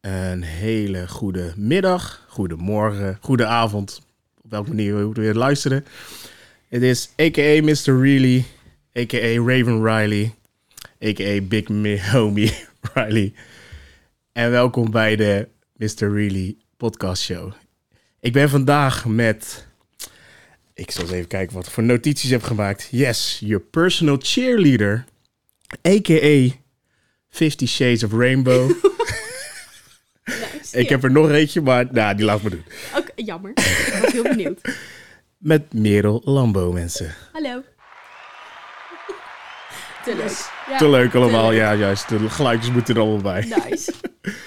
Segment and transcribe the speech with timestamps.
[0.00, 4.00] Een hele goede middag, goede morgen, goede avond.
[4.42, 5.84] Op welke manier we weer luisteren.
[6.68, 7.62] Het is a.k.a.
[7.62, 8.00] Mr.
[8.00, 8.44] Really,
[8.98, 9.44] a.k.a.
[9.44, 10.34] Raven Riley,
[11.04, 11.40] a.k.a.
[11.40, 12.54] Big Me Homie
[12.94, 13.32] Riley.
[14.32, 16.12] En welkom bij de Mr.
[16.12, 17.52] Really podcast show.
[18.20, 19.66] Ik ben vandaag met...
[20.74, 22.88] Ik zal eens even kijken wat ik voor notities heb gemaakt.
[22.90, 25.04] Yes, your personal cheerleader,
[25.88, 26.56] a.k.a.
[27.28, 28.70] Fifty Shades of Rainbow.
[30.72, 32.64] Ik heb er nog eentje, maar nou, die laat me doen.
[32.96, 33.50] Oké, jammer.
[33.50, 34.60] Ik was heel benieuwd.
[35.38, 37.14] Met Merel Lambo, mensen.
[37.32, 37.62] Hallo.
[40.04, 40.50] Te leuk.
[40.70, 41.58] Ja, te leuk allemaal, te leuk.
[41.60, 42.08] ja, juist.
[42.08, 43.54] De geluidjes moeten er allemaal bij.
[43.68, 43.92] Nice.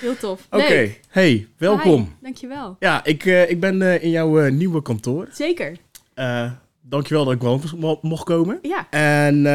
[0.01, 0.41] Heel tof.
[0.49, 2.01] Oké, hey, welkom.
[2.01, 2.75] Hi, dankjewel.
[2.79, 5.27] Ja, ik, eh, ik ben eh, in jouw eh, nieuwe kantoor.
[5.31, 5.75] Zeker.
[6.81, 8.59] Dankjewel dat ik wel mo- mocht komen.
[8.61, 8.87] Ja.
[8.89, 9.45] En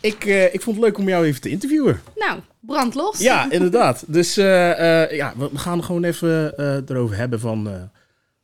[0.00, 2.00] ik, eh, ik vond het leuk om jou even te interviewen.
[2.16, 3.18] Nou, brand los.
[3.18, 4.04] Ja, inderdaad.
[4.06, 6.54] Dus eh, eh, ja, we, gaan gewoon even
[6.88, 7.90] erover hebben van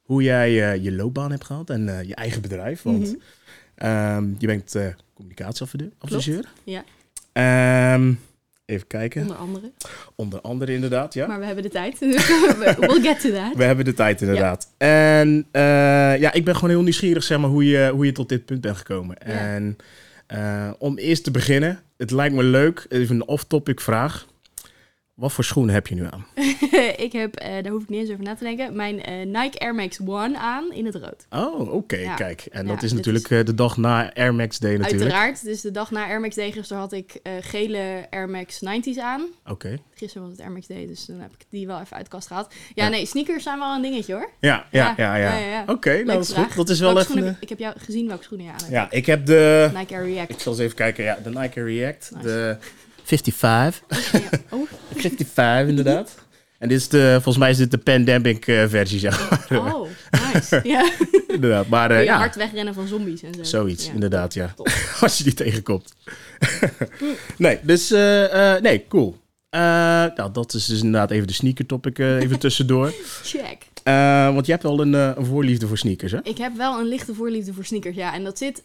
[0.03, 2.83] hoe jij je loopbaan hebt gehad en je eigen bedrijf.
[2.83, 3.15] Want Mhm.
[3.75, 4.77] ehm, je bent
[5.15, 6.45] communicatieadviseur.
[6.65, 6.85] Ja,
[7.33, 8.13] Ehm,
[8.67, 9.23] even kijken.
[9.23, 9.71] onder andere.
[10.15, 11.27] Onder andere inderdaad, ja.
[11.27, 11.99] Maar we hebben de tijd.
[11.99, 13.55] We- we'll get to that.
[13.57, 14.69] We hebben de tijd inderdaad.
[14.77, 15.47] En
[16.21, 18.61] ja, ik ben gewoon heel nieuwsgierig zeg maar, hoe, je, hoe je tot dit punt
[18.61, 19.17] bent gekomen.
[19.27, 19.33] Ja.
[19.33, 19.77] En
[20.79, 24.27] om eerst te beginnen, het lijkt me leuk, even een off-topic vraag.
[25.17, 26.27] Wat voor schoenen heb je nu aan?
[27.07, 29.59] ik heb, eh, daar hoef ik niet eens over na te denken, mijn eh, Nike
[29.59, 31.27] Air Max One aan in het rood.
[31.31, 32.15] Oh, oké, Ja.
[32.15, 32.47] kijk.
[32.51, 35.03] En Ja, dat is natuurlijk eh, de dag na Air Max Day natuurlijk.
[35.03, 35.45] Uiteraard.
[35.45, 39.27] Dus de dag na Air Max Day gisteren had ik gele Air Max 90's aan.
[39.47, 39.79] Oké.
[39.95, 42.11] Gisteren was het Air Max Day, dus dan heb ik die wel even uit de
[42.11, 42.55] kast gehaald.
[42.75, 42.91] Ja, Ja.
[42.91, 44.31] nee, sneakers zijn wel een dingetje hoor.
[44.41, 45.65] Ja, ja, ja, Ja.
[45.67, 46.47] Oké, nou, dat is vraag.
[46.47, 46.57] goed.
[46.57, 47.13] Dat is wel Welke even...
[47.13, 48.71] schoenen heb- Ik heb jou gezien welke schoenen je aan hebt.
[48.73, 49.71] ja, ik heb de...
[49.75, 50.31] Nike Air React.
[50.31, 51.05] Ik zal eens even kijken.
[51.05, 52.11] Ja, de Nike React.
[52.15, 52.27] Nice.
[52.27, 52.57] De
[53.07, 53.83] 55.
[54.13, 54.21] Ja.
[54.51, 56.15] Oh, 55 inderdaad.
[56.59, 59.75] En dit is de, volgens mij is dit de pandemic eh, versie, zeg maar.
[59.75, 59.89] oh,
[60.33, 60.61] nice.
[60.69, 60.91] Ja.
[61.29, 61.69] inderdaad.
[61.69, 63.43] Maar ja, hard wegrennen van zombies en zo.
[63.43, 63.93] zoiets, Ja.
[63.93, 64.55] inderdaad, ja.
[65.01, 65.95] Als je die tegenkomt.
[67.39, 69.17] nee, dus, eh, nee, cool.
[69.51, 72.93] Nou, dat is dus inderdaad even de sneaker topic even tussendoor.
[73.23, 73.67] Check.
[74.33, 76.19] Want je hebt al een, een voorliefde voor sneakers, hè?
[76.23, 78.15] Ik heb wel een lichte voorliefde voor sneakers, ja.
[78.15, 78.63] En dat zit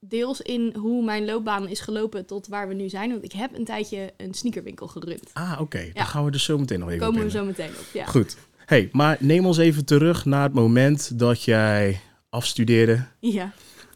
[0.00, 3.10] deels in hoe mijn loopbaan is gelopen tot waar we nu zijn.
[3.10, 5.30] Want ik heb een tijdje een sneakerwinkel gerund.
[5.32, 5.78] Ah, oké.
[5.78, 5.92] Ja.
[5.92, 8.04] Daar gaan we dus zo meteen nog even Komen op we zo meteen op, ja.
[8.04, 8.36] Goed.
[8.56, 12.00] hey, maar neem ons even terug naar het moment dat jij
[12.30, 13.04] afstudeerde.
[13.20, 13.52] Ja.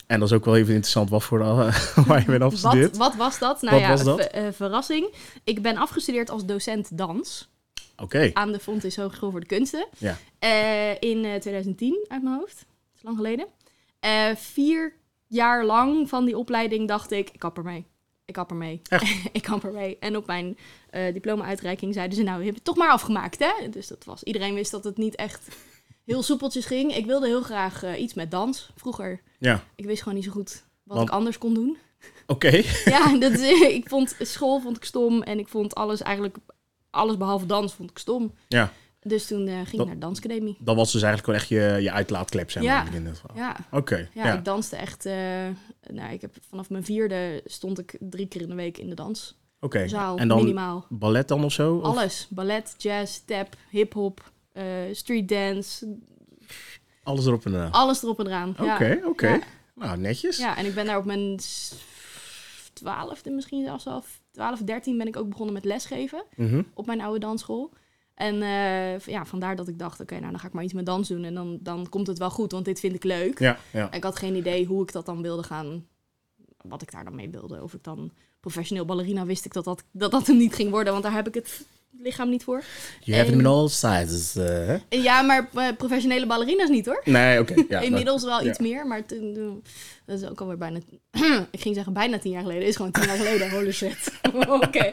[0.07, 1.77] En dat is ook wel even interessant wat voor eh,
[2.07, 2.97] waar je bent afgestudeerd.
[2.97, 3.63] Wat, wat was dat?
[3.63, 4.21] Nou Wat ja, dat?
[4.21, 5.15] ver- eh, verrassing.
[5.45, 7.49] Ik ben afgestudeerd als docent dans
[7.97, 8.31] Oké.
[8.33, 9.87] aan de Fontys Hogeschool voor de Kunsten.
[9.99, 10.19] Ja.
[10.39, 12.57] Eh, in eh, 2010 uit mijn hoofd.
[12.57, 13.47] Dat is lang geleden.
[14.37, 14.93] Vier
[15.33, 17.85] jaar lang van die opleiding dacht ik, ik kap ermee.
[18.25, 18.83] Ik kap ermee.
[19.33, 19.97] Ik kap ermee.
[19.99, 20.59] En op mijn
[20.91, 23.69] eh, diploma-uitreiking zeiden ze, nou, je hebt het toch maar afgemaakt, hè?
[23.71, 25.49] Dus dat was, iedereen wist dat het niet echt
[26.05, 26.95] heel soepeltjes ging.
[26.97, 29.21] Ik wilde heel graag eh, iets met dans, vroeger.
[29.39, 29.65] Ja.
[29.75, 31.77] Ik wist gewoon niet zo goed wat Want- ik anders kon doen.
[32.27, 32.63] Oké.
[32.85, 36.37] Ja, dat, ik vond school vond ik stom en ik vond alles eigenlijk,
[36.91, 38.35] alles behalve dans vond ik stom.
[38.49, 38.73] Ja.
[39.03, 40.57] Dus toen eh, ging Dat- ik naar de dansacademie.
[40.61, 42.73] Dat was dus eigenlijk gewoon echt je, je uitlaatklep, zeg maar.
[42.91, 42.93] Ja.
[42.93, 43.37] In geval.
[43.37, 44.09] Ja, Oké.
[44.15, 44.33] ja, Ja.
[44.39, 45.07] ik danste echt.
[45.07, 45.15] eh,
[45.91, 48.95] nou, ik heb vanaf mijn vierde stond ik drie keer in de week in de
[48.95, 49.37] danszaal.
[49.61, 49.79] Oké.
[50.17, 50.87] En dan minimaal.
[50.89, 51.77] ballet dan of zo?
[51.77, 52.27] Of- Alles.
[52.31, 55.97] Ballet, jazz, tap, hip-hop, eh, street dance.
[57.03, 57.71] Alles erop en eraan.
[57.73, 58.49] Alles erop en eraan.
[58.51, 58.99] Oké, Ja.
[59.09, 59.39] oké.
[59.75, 60.37] Nou, netjes.
[60.37, 61.39] Ja, en ik ben daar op mijn
[62.73, 64.05] twaalfde misschien zelfs al.
[64.31, 66.25] 12, 13 ben ik ook begonnen met lesgeven.
[66.37, 66.63] Mhm.
[66.75, 67.71] op mijn oude dansschool.
[68.15, 70.87] En eh, ja, vandaar dat ik dacht, oké, nou dan ga ik maar iets met
[70.87, 71.25] dans doen.
[71.25, 73.39] En dan, dan komt het wel goed, want dit vind ik leuk.
[73.39, 73.93] Ja, ja.
[73.93, 75.87] Ik had geen idee hoe ik dat dan wilde gaan,
[76.63, 77.63] wat ik daar dan mee wilde.
[77.63, 80.93] Of ik dan professioneel ballerina wist ik dat dat, dat, dat hem niet ging worden,
[80.93, 81.65] want daar heb ik het
[81.99, 82.63] lichaam niet voor.
[83.01, 84.37] You have En- them in all sizes.
[84.37, 84.71] eh?
[84.71, 87.01] En ja, maar eh, professionele ballerina's niet hoor.
[87.05, 87.55] Nee, oké.
[87.69, 88.49] ja, Inmiddels wel ja.
[88.51, 89.63] iets meer, maar toen, toen-
[90.07, 90.79] dat is ook alweer bijna,
[91.51, 94.13] ik ging zeggen bijna tien jaar geleden, is gewoon tien jaar geleden, holy shit.
[94.49, 94.91] oké.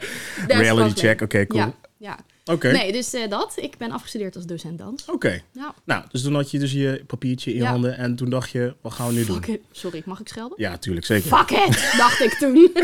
[0.48, 1.74] Reality check, oké, cool.
[1.98, 2.18] Ja,
[2.52, 2.72] Oké.
[2.72, 3.54] Nee, dus eh, dat.
[3.56, 5.06] Ik ben afgestudeerd als docent dans.
[5.06, 5.42] Oké.
[5.52, 5.74] Ja.
[5.84, 7.70] Nou, dus toen had je dus je papiertje in je Ja.
[7.70, 9.36] handen en toen dacht je, wat gaan we nu doen?
[9.36, 9.62] Fuck it.
[9.72, 10.58] Sorry, mag ik schelden?
[10.62, 11.38] Ja, tuurlijk, zeker.
[11.38, 12.72] Fuck it, dacht ik toen.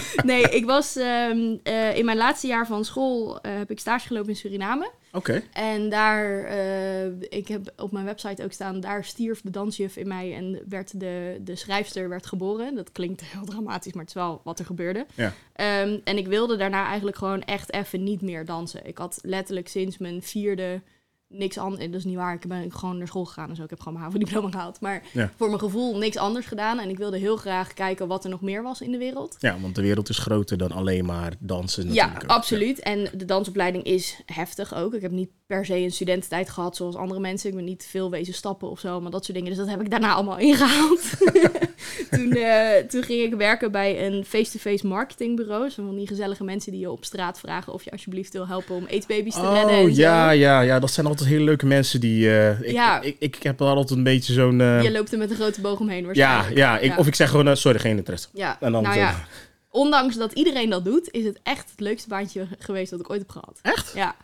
[0.24, 4.06] nee, ik was ehm, eh, in mijn laatste jaar van school eh, heb ik stage
[4.06, 4.90] gelopen in Suriname.
[5.12, 5.42] Oké.
[5.52, 10.08] En daar, eh, ik heb op mijn website ook staan, daar stierf de dansjuf in
[10.08, 12.74] mij en werd de, de schrijfster werd geboren.
[12.74, 15.06] Dat klinkt heel dramatisch, maar het is wel wat er gebeurde.
[15.14, 15.32] Ja.
[15.52, 18.86] Ehm, en ik wilde daarna eigenlijk gewoon echt even niet meer dansen.
[18.86, 20.80] Ik had letterlijk sinds mijn vierde
[21.32, 21.84] niks anders.
[21.86, 22.34] Dat is niet waar.
[22.34, 23.62] Ik ben gewoon naar school gegaan en zo.
[23.62, 24.80] Ik heb gewoon mijn HAVO-diploma gehaald.
[24.80, 25.30] Maar Ja.
[25.36, 26.78] voor mijn gevoel niks anders gedaan.
[26.78, 29.36] En ik wilde heel graag kijken wat er nog meer was in de wereld.
[29.38, 31.82] Ja, want de wereld is groter dan alleen maar dansen.
[31.92, 32.36] Ja, natuurlijk ook.
[32.36, 32.78] absoluut.
[32.80, 34.94] En de dansopleiding is heftig ook.
[34.94, 37.48] Ik heb niet per se een studententijd gehad zoals andere mensen.
[37.50, 39.50] Ik ben niet veel wezen stappen of zo, maar dat soort dingen.
[39.52, 41.00] Dus dat heb ik daarna allemaal ingehaald.
[42.10, 45.70] toen, eh, toen ging ik werken bij een face-to-face marketingbureau.
[45.70, 48.74] Zo van die gezellige mensen die je op straat vragen of je alsjeblieft wil helpen
[48.76, 49.64] om aidsbaby's te redden.
[49.74, 50.00] Oh en zo.
[50.00, 52.30] ja, ja, ja, dat zijn altijd hele leuke mensen die.
[52.30, 53.00] eh, ik, Ja.
[53.00, 54.60] ik, ik, ik heb altijd een beetje zo'n.
[54.60, 56.56] eh, Je loopt er met een grote boog omheen ja, waarschijnlijk.
[56.56, 56.96] ja, ik, Ja.
[56.96, 58.28] of ik zeg gewoon, eh, sorry, geen interesse.
[58.32, 59.24] Ja, En dan nou ja,
[59.70, 63.20] ondanks dat iedereen dat doet, is het echt het leukste baantje geweest dat ik ooit
[63.20, 63.58] heb gehad.
[63.62, 63.92] Echt?
[63.94, 64.14] Ja.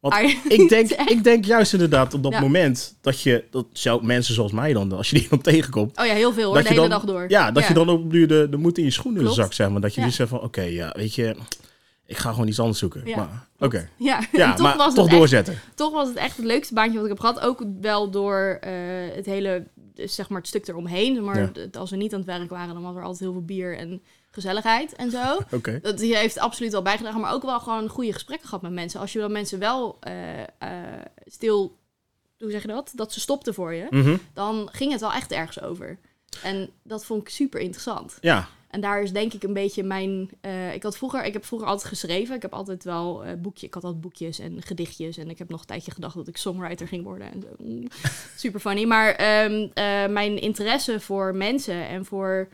[0.00, 0.14] Want
[0.48, 2.40] Ik denk, ik denk juist inderdaad op dat Ja.
[2.40, 6.06] moment dat je, dat zou mensen zoals mij dan, als je die dan tegenkomt, Oh
[6.06, 7.24] ja, heel veel hoor, dat de je hele dan, dag door.
[7.28, 9.36] ja, dat je dan op nu de, de moed in je schoenen Klopt.
[9.36, 9.80] zakt, zeg maar.
[9.80, 10.06] Dat je Ja.
[10.06, 11.36] dus zegt van, oké, ja, weet je,
[12.06, 13.02] ik ga gewoon iets anders zoeken.
[13.16, 13.88] Maar, oké.
[13.96, 15.58] Ja, Ja, toch maar was toch het echt doorzetten.
[15.74, 17.40] toch was het echt het leukste baantje wat ik heb gehad.
[17.40, 18.72] Ook wel door eh,
[19.14, 21.24] het hele, zeg maar, het stuk eromheen.
[21.24, 21.68] Maar Ja.
[21.78, 24.02] als we niet aan het werk waren, dan was er altijd heel veel bier en
[24.30, 25.38] gezelligheid en zo.
[25.56, 25.78] Oké.
[25.82, 27.20] Dat heeft absoluut wel bijgedragen.
[27.20, 29.00] Maar ook wel gewoon goede gesprekken gehad met mensen.
[29.00, 30.46] Als je dan mensen wel eh, eh,
[31.24, 31.76] stil,
[32.38, 32.92] hoe zeg je dat?
[32.94, 33.86] Dat ze stopten voor je.
[33.90, 34.16] Mhm.
[34.34, 35.98] Dan ging het wel echt ergens over.
[36.42, 38.18] En dat vond ik super interessant.
[38.20, 40.30] Ja, En daar is denk ik een beetje mijn.
[40.40, 42.34] eh, ik had vroeger, ik heb vroeger altijd geschreven.
[42.34, 43.66] Ik heb altijd wel eh boekje.
[43.66, 45.16] Ik had altijd boekjes en gedichtjes.
[45.16, 47.32] En ik heb nog een tijdje gedacht dat ik songwriter ging worden.
[47.32, 47.48] En zo.
[47.58, 47.88] Mm,
[48.36, 48.84] Super funny.
[48.84, 52.48] Maar ehm, eh, mijn interesse voor mensen en voor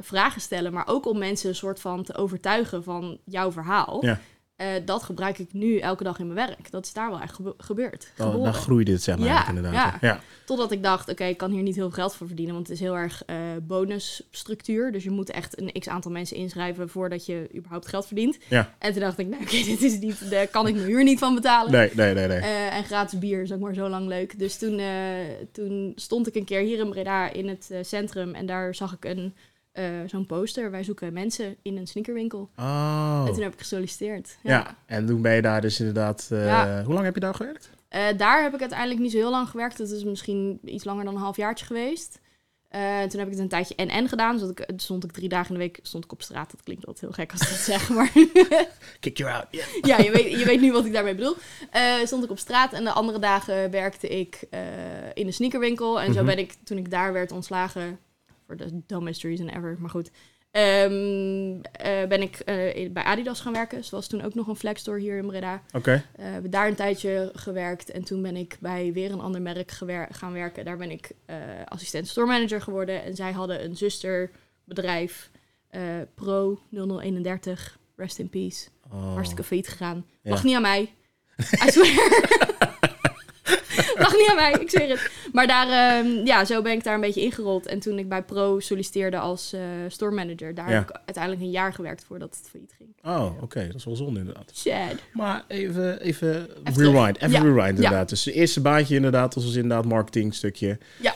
[0.00, 4.04] vragen stellen, maar ook om mensen een soort van te overtuigen van jouw verhaal.
[4.04, 4.20] Ja.
[4.56, 6.70] Eh, dat gebruik ik nu elke dag in mijn werk.
[6.70, 8.12] Dat is daar wel echt gebe- gebeurd.
[8.16, 8.52] dan, geboren.
[8.52, 9.72] dan groeide het, zeg maar, Ja, inderdaad.
[9.74, 9.96] ja.
[10.00, 10.20] Ja.
[10.46, 12.76] Totdat ik dacht, oké, ik kan hier niet heel veel geld voor verdienen, want het
[12.76, 14.92] is heel erg eh, bonusstructuur.
[14.92, 18.38] Dus je moet echt een x aantal mensen inschrijven voordat je überhaupt geld verdient.
[18.48, 18.74] Ja.
[18.78, 21.18] En toen dacht ik, nou oké, dit is niet, daar kan ik mijn huur niet
[21.18, 21.72] van betalen.
[21.72, 22.38] Nee, nee, nee, nee.
[22.40, 24.38] Eh, en gratis bier is ook maar zo lang leuk.
[24.38, 24.80] Dus toen,
[25.52, 29.04] toen stond ik een keer hier in Breda in het centrum en daar zag ik
[29.04, 29.34] een,
[29.72, 30.70] eh, zo'n poster.
[30.70, 32.50] Wij zoeken mensen in een sneakerwinkel.
[32.56, 33.24] Oh.
[33.26, 34.36] En toen heb ik gesolliciteerd.
[34.42, 34.76] Ja.
[34.86, 36.28] en toen ben je daar dus inderdaad...
[36.30, 36.82] eh, Ja.
[36.84, 37.70] Hoe lang heb je daar gewerkt?
[37.88, 39.78] Eh, daar heb ik uiteindelijk niet zo heel lang gewerkt.
[39.78, 42.20] Dat is misschien iets langer dan een halfjaartje geweest.
[42.68, 44.38] Eh, toen heb ik het een tijdje NN gedaan.
[44.38, 46.50] Dus ik, stond ik drie dagen in de week stond ik op straat.
[46.50, 47.88] Dat klinkt altijd heel gek als ik dat zeg.
[47.90, 48.12] Maar
[49.00, 49.46] Kick you out.
[49.50, 49.66] Yeah.
[49.82, 51.36] ja, je weet, je weet nu wat ik daarmee bedoel.
[52.04, 54.40] Stond ik op straat en de andere dagen werkte ik
[55.14, 56.00] in de sneakerwinkel.
[56.00, 56.26] En zo Mhm.
[56.26, 57.98] ben ik, toen ik daar werd ontslagen,
[58.56, 60.10] voor de dumbest reason ever, maar goed.
[60.50, 63.84] ehm, eh, ben ik eh, bij Adidas gaan werken.
[63.84, 65.62] Zoals toen ook nog een flagstore hier in Breda.
[65.72, 65.92] Oké.
[65.92, 69.70] Eh, hebben daar een tijdje gewerkt en toen ben ik bij weer een ander merk
[69.70, 70.64] gewer- gaan werken.
[70.64, 73.02] Daar ben ik eh, assistent store manager geworden.
[73.02, 75.30] En zij hadden een zusterbedrijf,
[75.68, 75.80] eh,
[76.14, 78.68] Pro 0031, rest in peace.
[78.90, 79.12] Oh.
[79.12, 80.06] Hartstikke failliet gegaan.
[80.22, 80.30] Ja.
[80.30, 80.94] Lag niet aan mij.
[81.66, 82.20] I swear.
[84.02, 85.10] Lag niet aan mij, ik zweer het.
[85.32, 85.68] Maar daar,
[85.98, 87.66] ehm, ja, zo ben ik daar een beetje ingerold.
[87.66, 90.74] En toen ik bij Pro solliciteerde als eh store manager, daar Ja.
[90.78, 92.88] heb ik uiteindelijk een jaar gewerkt voordat het failliet ging.
[93.02, 93.66] Oh, oké.
[93.66, 94.50] Dat is wel zonde inderdaad.
[94.54, 94.94] Sad.
[95.12, 97.14] Maar even, even, Even rewind.
[97.18, 97.30] terug.
[97.32, 97.54] Even Ja.
[97.54, 98.08] rewind inderdaad.
[98.08, 100.78] Dus het eerste baantje inderdaad, dat was inderdaad marketing stukje.
[101.00, 101.14] Ja.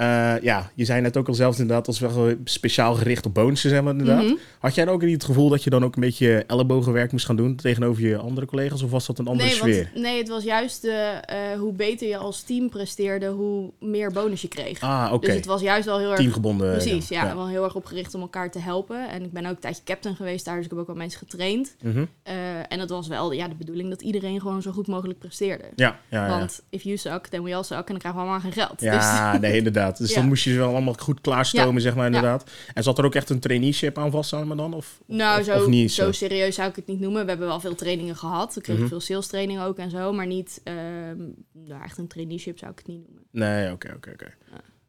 [0.00, 3.70] Eh, ja, je zei net ook al zelf inderdaad, als wel speciaal gericht op bonussen,
[3.70, 4.22] zeg maar inderdaad.
[4.22, 4.34] Mhm.
[4.58, 7.26] Had jij dan ook niet het gevoel dat je dan ook een beetje ellebogenwerk moest
[7.26, 8.82] gaan doen tegenover je andere collega's?
[8.82, 9.90] Of was dat een andere nee, sfeer?
[9.92, 14.12] Want, nee, het was juist de, eh, hoe beter je als team presteerde, hoe meer
[14.12, 14.80] bonus je kreeg.
[14.80, 15.26] Ah, oké.
[15.26, 16.70] Dus het was juist wel heel erg Teamgebonden.
[16.70, 17.34] Precies, ja, ja.
[17.34, 19.08] wel heel erg opgericht om elkaar te helpen.
[19.08, 21.18] En ik ben ook een tijdje captain geweest daar, dus ik heb ook wel mensen
[21.18, 21.76] getraind.
[21.82, 22.04] Mhm.
[22.22, 22.34] Eh,
[22.68, 25.64] en het was wel ja, de bedoeling dat iedereen gewoon zo goed mogelijk presteerde.
[25.76, 26.38] Ja, ja, ja.
[26.38, 27.78] Want if you suck, then we all suck.
[27.78, 28.80] En dan krijgen we allemaal geen geld.
[28.80, 29.89] Ja, nee, inderdaad.
[29.98, 30.16] Dus Ja.
[30.16, 32.50] dan moest je ze wel allemaal goed klaarstomen, zeg maar, inderdaad.
[32.74, 34.74] En zat er ook echt een traineeship aan vast me dan?
[34.74, 36.12] Of, nou, of, zo, of niet zo zo?
[36.12, 37.22] serieus zou ik het niet noemen.
[37.22, 38.54] We hebben wel veel trainingen gehad.
[38.54, 38.90] We kregen Mhm.
[38.90, 40.12] veel sales training ook en zo.
[40.12, 40.76] Maar niet, ehm,
[41.52, 43.22] nou, echt een traineeship zou ik het niet noemen.
[43.30, 44.34] Nee, oké, oké, oké.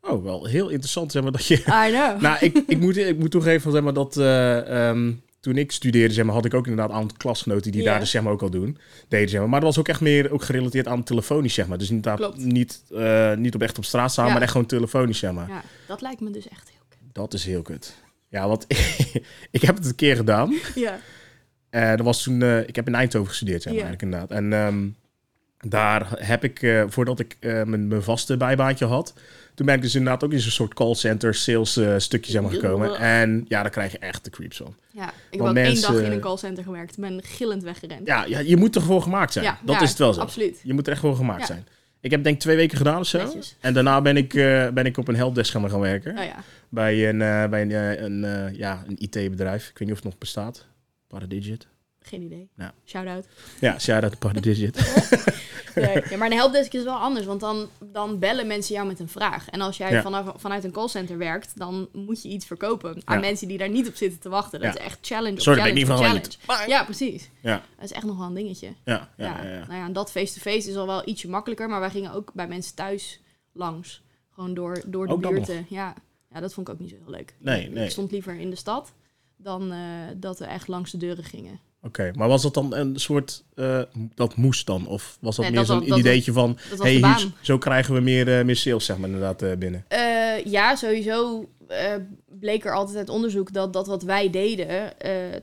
[0.02, 1.56] Oh, wel heel interessant, zeg maar, dat je...
[1.58, 2.22] I know.
[2.22, 6.14] nou, ik, ik, moet, ik moet toegeven, zeg maar, dat eh, ehm, toen ik studeerde,
[6.14, 8.50] zeg maar, had ik ook inderdaad aantal klasgenoten die daar dus, zeg maar, ook al
[8.50, 8.78] doen.
[9.08, 9.50] Deden, zeg maar.
[9.50, 11.78] maar dat was ook echt meer ook gerelateerd aan telefonisch, zeg maar.
[11.78, 12.38] Dus inderdaad Klopt.
[12.38, 14.34] niet, eh, niet op echt op straat staan, Ja.
[14.34, 15.48] maar echt gewoon telefonisch, zeg maar.
[15.50, 17.00] Ja, dat lijkt me dus echt heel kut.
[17.14, 17.96] Dat is heel kut.
[18.28, 18.66] Ja, want
[19.52, 20.54] ik heb het een keer gedaan.
[20.76, 21.00] Ja.
[21.70, 23.88] Eh, dat was toen, eh, ik heb in Eindhoven gestudeerd, zeg maar, Ja.
[23.88, 24.38] eigenlijk inderdaad.
[24.38, 24.88] En ehm,
[25.70, 29.14] daar heb ik, voordat ik mijn, mijn vaste bijbaantje had,
[29.62, 32.52] toen ben ik dus inderdaad ook in zo'n soort callcenter sales eh, stukje zeg maar,
[32.52, 32.96] gekomen.
[33.00, 34.76] En ja, daar krijg je echt de creeps van.
[34.92, 36.98] ja, ik heb ook één dag in een callcenter gewerkt.
[36.98, 38.08] Ik ben gillend weggerend.
[38.08, 39.46] Ja, ja, je moet er gewoon gemaakt zijn.
[39.46, 40.20] Ja, dat ja, is het wel zo.
[40.22, 40.60] Absoluut.
[40.64, 41.46] Je moet er echt gewoon gemaakt Ja.
[41.46, 41.68] zijn.
[42.00, 43.18] Ik heb denk ik twee weken gedaan of zo.
[43.18, 43.56] Netjes.
[43.60, 46.18] En daarna ben ik, eh, ben ik op een helpdesk gaan gaan werken.
[46.18, 46.44] Oh ja.
[46.70, 49.70] Bij een, eh, bij een, eh, een, eh, ja, een IT-bedrijf.
[49.70, 50.66] Ik weet niet of het nog bestaat.
[51.08, 51.68] Paradigit.
[52.02, 52.50] Geen idee.
[52.58, 52.74] Ja.
[52.86, 53.26] Shout-out.
[53.60, 54.78] Ja, shout-out Party Digit.
[55.76, 56.04] Nee.
[56.10, 59.08] Ja, maar een helpdesk is wel anders, want dan, dan bellen mensen jou met een
[59.10, 59.50] vraag.
[59.50, 60.02] En als jij Ja.
[60.02, 63.22] vanaf, vanuit een callcenter werkt, dan moet je iets verkopen aan Ja.
[63.22, 64.60] mensen die daar niet op zitten te wachten.
[64.60, 65.82] Dat is echt challenge op Sorry, ik challenge
[66.20, 66.68] niet op van.
[66.68, 67.30] Ja, precies.
[67.42, 68.74] Ja, Dat is echt nog wel een dingetje.
[68.86, 69.42] ja, ja.
[69.44, 72.48] Nou ja, en dat face-to-face is al wel ietsje makkelijker, maar wij gingen ook bij
[72.48, 73.20] mensen thuis
[73.54, 74.02] langs.
[74.34, 75.66] Gewoon door, door de Ook buurten.
[75.70, 75.94] Ja.
[76.34, 77.36] ja, dat vond ik ook niet zo heel leuk.
[77.40, 77.84] Nee, nee.
[77.86, 78.94] Ik stond liever in de stad
[79.38, 79.80] dan eh,
[80.16, 81.60] dat we echt langs de deuren gingen.
[81.84, 83.82] Oké, maar was dat dan een soort, eh,
[84.16, 84.88] dat moest dan?
[84.88, 88.40] Of was dat Nee, meer zo'n was- ideetje van, hey, hier- zo krijgen we meer,
[88.40, 89.86] eh, meer sales, zeg maar, inderdaad, eh, binnen?
[90.46, 91.50] Ja, sowieso
[92.40, 94.94] bleek er altijd uit onderzoek dat dat wat wij deden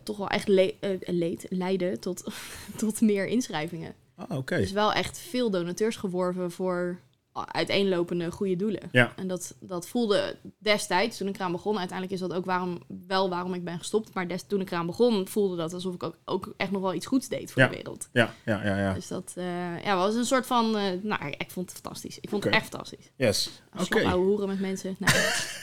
[0.03, 2.25] toch wel echt le leed, leidde tot,
[2.77, 3.93] tot meer inschrijvingen.
[4.17, 4.57] Ah, oké.
[4.57, 6.99] Dus wel echt veel donateurs geworven voor
[7.47, 8.81] uiteenlopende goede doelen.
[8.93, 9.13] Ja.
[9.17, 13.29] En dat, dat voelde destijds, toen ik eraan begon, uiteindelijk is dat ook waarom, wel
[13.31, 14.15] waarom ik ben gestopt.
[14.15, 16.95] Maar des, toen ik eraan begon, voelde dat alsof ik ook, ook echt nog wel
[16.95, 17.69] iets goeds deed voor Ja.
[17.69, 18.09] de wereld.
[18.13, 18.93] Ja, ja, ja, ja.
[18.95, 22.19] Dus dat eh, ja, was een soort van, eh, nou, ik vond het fantastisch.
[22.21, 23.11] Ik vond het echt fantastisch.
[23.17, 23.51] Yes.
[23.77, 24.05] Als Oké.
[24.05, 25.17] ouwe hoeren met mensen, nou,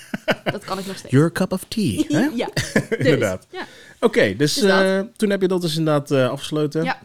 [0.43, 1.13] dat kan ik nog steeds.
[1.13, 2.29] Your cup of tea, hè?
[2.35, 3.47] Ja, dus, Inderdaad.
[3.51, 3.65] Ja,
[3.99, 6.83] Oké, dus Dus eh, toen heb je dat dus inderdaad afgesloten.
[6.83, 6.99] Ja.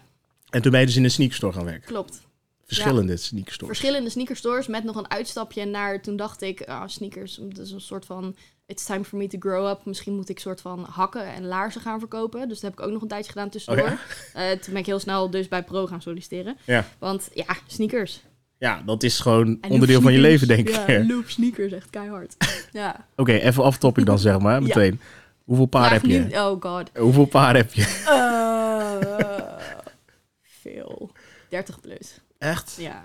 [0.50, 1.86] En toen ben je dus in een sneakerstore gaan werken.
[1.88, 2.20] klopt.
[2.74, 3.78] Verschillende sneakerstores.
[3.78, 6.00] Verschillende sneakerstores met nog een uitstapje naar.
[6.02, 8.36] Toen dacht ik, ah, sneakers, dat is een soort van.
[8.66, 9.84] It's time for me to grow up.
[9.84, 12.48] Misschien moet ik soort van hakken en laarzen gaan verkopen.
[12.48, 13.84] Dus dat heb ik ook nog een tijdje gedaan tussendoor.
[13.86, 13.92] Oh
[14.42, 16.56] Eh, toen ben ik heel snel dus bij Pro gaan solliciteren.
[16.64, 16.84] Ja.
[16.98, 18.20] Want ja, sneakers.
[18.58, 20.74] Ja, dat is gewoon onderdeel van je leven, denk ik.
[20.74, 21.04] Ja, Ja.
[21.06, 22.36] Love sneakers, echt keihard.
[22.72, 23.06] ja.
[23.16, 25.00] Oké, even off topic dan, zeg maar, meteen.
[25.44, 26.18] Hoeveel paar heb je?
[26.18, 26.90] niet- oh god.
[26.98, 27.82] Hoeveel paar heb je?
[28.06, 29.66] Eh,
[30.62, 31.10] veel.
[31.48, 32.20] 30 plus.
[32.40, 32.75] Echt?
[32.78, 33.04] Ja.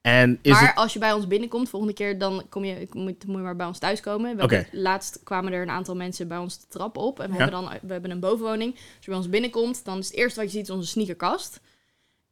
[0.00, 0.76] En is maar het...
[0.76, 3.66] als je bij ons binnenkomt, volgende keer dan kom je, moet, moet je maar bij
[3.66, 4.38] ons thuiskomen.
[4.38, 7.20] Hebben- laatst kwamen er een aantal mensen bij ons de trap op.
[7.20, 7.40] En we, Ja.
[7.42, 8.72] hebben dan, we hebben een bovenwoning.
[8.74, 11.60] Als je bij ons binnenkomt, dan is het eerste wat je ziet is onze sneakerkast.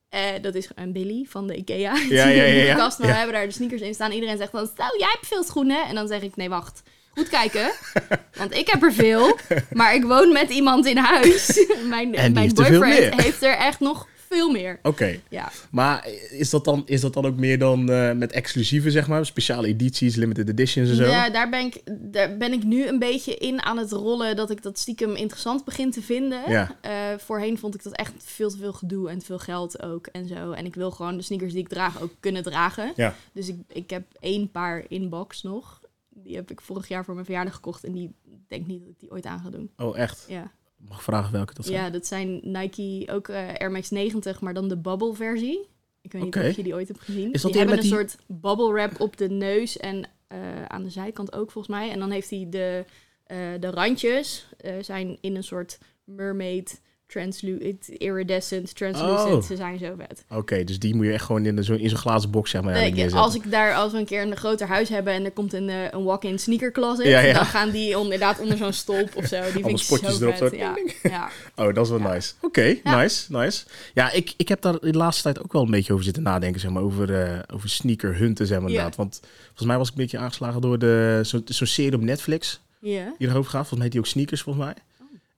[0.09, 1.95] Eh, dat is een Billy van de Ikea.
[2.09, 2.75] Ja, ja, ja, ja.
[2.75, 4.11] Kast, maar we hebben daar de sneakers in staan.
[4.13, 5.87] Iedereen zegt dan, stel jij hebt veel schoenen.
[5.87, 6.83] En dan zeg ik, nee wacht,
[7.15, 7.73] goed kijken.
[8.39, 9.39] Want ik heb er veel,
[9.73, 11.67] maar ik woon met iemand in huis.
[11.89, 14.79] mijn mijn boyfriend heeft er echt nog veel meer.
[14.83, 15.51] Oké, Ja.
[15.71, 19.27] maar is dat, dan, is dat dan ook meer dan eh, met exclusieve, zeg maar?
[19.27, 21.05] Speciale edities, limited editions en zo?
[21.05, 24.51] Ja, daar ben, ik, daar ben ik nu een beetje in aan het rollen dat
[24.51, 26.51] ik dat stiekem interessant begin te vinden.
[26.51, 26.77] Ja.
[26.81, 30.07] Eh, voorheen vond ik dat echt veel te veel gedoe en te veel geld ook
[30.07, 30.51] en zo.
[30.53, 32.93] En ik wil gewoon de sneakers die ik draag ook kunnen dragen.
[32.97, 33.15] Ja.
[33.33, 35.81] Dus ik, ik heb één paar inbox nog.
[36.17, 38.15] Die heb ik vorig jaar voor mijn verjaardag gekocht en die
[38.49, 39.71] denk niet dat ik die ooit aan ga doen.
[39.77, 40.25] Oh, echt?
[40.29, 40.51] Ja,
[40.89, 41.79] Mag vragen welke dat zijn?
[41.79, 45.69] ja dat zijn Nike, ook eh, Air Max 90, maar dan de bubble versie.
[46.01, 47.33] Ik weet niet of je die ooit hebt gezien.
[47.33, 50.83] Is dat die die hebben een soort bubble wrap op de neus en eh, aan
[50.83, 51.91] de zijkant ook volgens mij.
[51.91, 52.85] En dan heeft hij de,
[53.25, 54.49] eh, de randjes
[54.81, 56.81] zijn in een soort mermaid,
[57.21, 59.33] translucent, iridescent, translucent.
[59.35, 59.43] Oh.
[59.43, 60.25] Ze zijn zo vet.
[60.31, 62.73] Oké, dus die moet je echt gewoon in zo'n in zo'n glazen box, zeg maar,
[62.73, 65.31] Nee, ik- als ik daar, als we een keer een groter huis hebben en er
[65.31, 67.33] komt een, eh, een walk-in sneaker closet, Ja, ja.
[67.33, 69.41] dan gaan die on- inderdaad onder zo'n stolp of zo.
[69.43, 70.51] Die vind ik spotjes zo erop, vet.
[70.51, 70.57] zo.
[70.57, 71.29] Ja, ja.
[71.57, 72.33] Oh, dat is wel nice.
[72.41, 73.65] Oké, nice, nice.
[73.95, 76.61] Ja, ik, ik heb daar de laatste tijd ook wel een beetje over zitten nadenken,
[76.61, 78.97] zeg maar, over, eh over sneaker hunten, zeg maar, inderdaad.
[78.97, 83.15] Want volgens mij was ik een beetje aangeslagen door de, zo- serie op Netflix, Ja.
[83.19, 83.67] die erover gaat.
[83.69, 84.75] Volgens mij heet die ook Sneakers, volgens mij.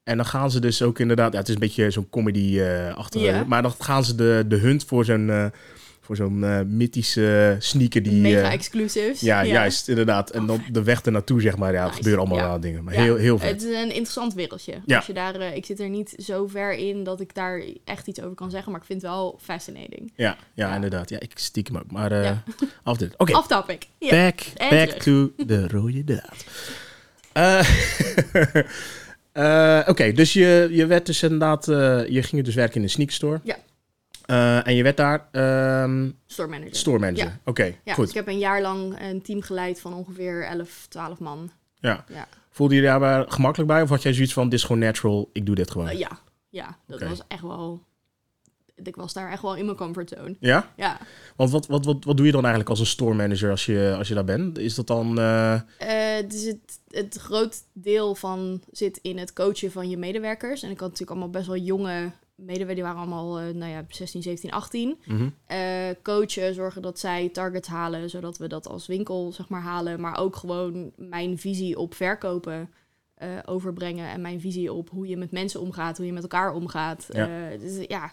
[0.07, 3.43] En dan gaan ze dus ook inderdaad, ja, het is een beetje zo'n comedy-achtige, Ja.
[3.47, 5.45] maar dan gaan ze de, de hunt voor zo'n eh,
[6.01, 8.13] voor zo'n eh, mythische sneaker die...
[8.21, 9.19] Mega eh, exclusives.
[9.19, 10.29] ja, juist, inderdaad.
[10.29, 11.73] En dan de weg ernaartoe, zeg maar.
[11.73, 11.95] Ja, Nice.
[11.95, 12.47] gebeuren allemaal Ja.
[12.49, 12.83] wel dingen.
[12.83, 13.01] Maar Ja.
[13.01, 13.49] heel, heel vet.
[13.49, 14.73] Het is een interessant wereldje.
[14.85, 14.95] Ja.
[14.95, 18.07] Als je daar, eh, ik zit er niet zo ver in dat ik daar echt
[18.07, 20.11] iets over kan zeggen, maar ik vind het wel fascinating.
[20.15, 20.75] Ja, ja, Ja.
[20.75, 21.09] inderdaad.
[21.09, 21.91] Ja, ik stiekem ook.
[21.91, 22.31] Maar eh
[22.83, 23.13] af dit.
[23.17, 23.87] Oké, Off topic.
[23.99, 24.97] Back, back terug.
[24.97, 26.45] to de rode draad.
[29.37, 31.67] Eh, Oké, dus je, je werd dus inderdaad...
[31.67, 33.39] eh, je ging dus werken in een sneakstore.
[33.43, 33.55] Ja.
[34.25, 36.75] Eh, en je werd daar ehm Store manager.
[36.75, 37.25] store manager.
[37.25, 37.39] Ja.
[37.45, 38.09] Oké, Ja, dus goed.
[38.09, 41.51] ik heb een jaar lang een team geleid van ongeveer 11, 12 man.
[41.79, 42.05] Ja.
[42.13, 42.27] Ja.
[42.49, 43.81] Voelde je daar gemakkelijk bij?
[43.81, 45.97] Of had jij zoiets van, dit is gewoon natural, ik doe dit gewoon?
[45.97, 46.19] Ja.
[46.49, 47.83] ja, dat was echt wel...
[48.83, 50.35] Ik was daar echt wel in mijn comfortzone.
[50.39, 50.73] Ja?
[50.75, 50.97] Ja.
[51.35, 53.95] Want wat, wat, wat, wat doe je dan eigenlijk als een store manager als je,
[53.97, 54.57] als je daar bent?
[54.57, 55.19] Is dat dan...
[55.19, 60.63] eh, Eh, dus het, het groot deel van zit in het coachen van je medewerkers.
[60.63, 62.73] En ik had natuurlijk allemaal best wel jonge medewerkers.
[62.75, 64.97] Die waren allemaal eh, nou ja, 16, 17, 18.
[65.05, 65.29] mhm.
[65.45, 65.59] Eh,
[66.03, 69.99] coachen, zorgen dat zij targets halen, zodat we dat als winkel zeg maar halen.
[70.01, 72.69] Maar ook gewoon mijn visie op verkopen
[73.45, 74.09] overbrengen.
[74.09, 77.07] En mijn visie op hoe je met mensen omgaat, hoe je met elkaar omgaat.
[77.11, 77.49] Ja.
[77.59, 78.11] Dus ja,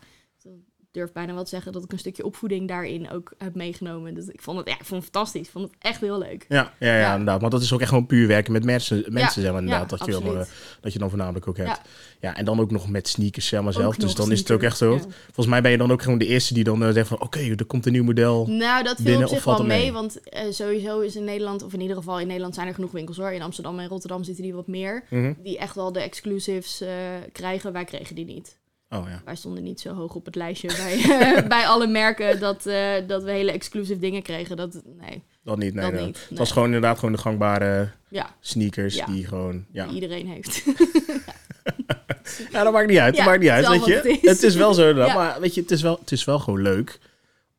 [0.94, 4.14] durf bijna wel te zeggen dat ik een stukje opvoeding daarin ook heb meegenomen.
[4.14, 5.46] Dus ik vond het, ja, ik vond het fantastisch.
[5.46, 6.46] Ik vond het echt heel leuk.
[6.48, 7.10] Ja, ja, ja, Ja.
[7.10, 7.40] inderdaad.
[7.40, 9.98] Want dat is ook echt gewoon puur werken met mensen, mensen zeg maar, ja, inderdaad.
[9.98, 10.46] dat, je dan,
[10.80, 11.68] dat je dan voornamelijk ook hebt.
[11.68, 11.80] Ja.
[12.20, 12.36] Ja.
[12.36, 13.94] en dan ook nog met sneakers zeg maar, zelf.
[13.94, 14.98] Ook Dus dan is het ook echt zo.
[15.24, 17.20] Volgens mij ben je dan ook gewoon de eerste die dan eh, zegt van...
[17.20, 18.46] Oké, er komt een nieuw model.
[18.46, 19.92] Nou, dat viel binnen op zich valt wel mee?
[19.92, 22.92] want eh, sowieso is in Nederland, of in ieder geval in Nederland zijn er genoeg
[22.92, 23.32] winkels hoor.
[23.32, 25.04] In Amsterdam en Rotterdam zitten die wat meer.
[25.10, 25.32] Mhm.
[25.42, 26.88] Die echt wel de exclusives eh,
[27.32, 27.72] krijgen.
[27.72, 28.58] Wij kregen die niet.
[28.88, 29.22] Oh ja.
[29.24, 31.02] Wij stonden niet zo hoog op het lijstje bij,
[31.48, 34.56] bij alle merken dat, eh, dat we hele exclusive dingen kregen.
[34.56, 35.84] Dat, nee, Dat niet, nee.
[35.84, 36.06] dat nee.
[36.06, 36.20] niet.
[36.20, 36.38] Het Nee.
[36.38, 39.06] was gewoon inderdaad gewoon de gangbare Ja, sneakers Ja.
[39.06, 39.64] die gewoon...
[39.72, 40.64] Ja, die iedereen heeft.
[42.52, 43.16] ja dat maakt niet uit.
[43.16, 44.08] Dat maakt niet uit, het is weet wel je.
[44.12, 44.28] het is.
[44.30, 44.94] Het is wel zo.
[44.94, 46.98] Maar weet je, het is wel, het is wel gewoon leuk...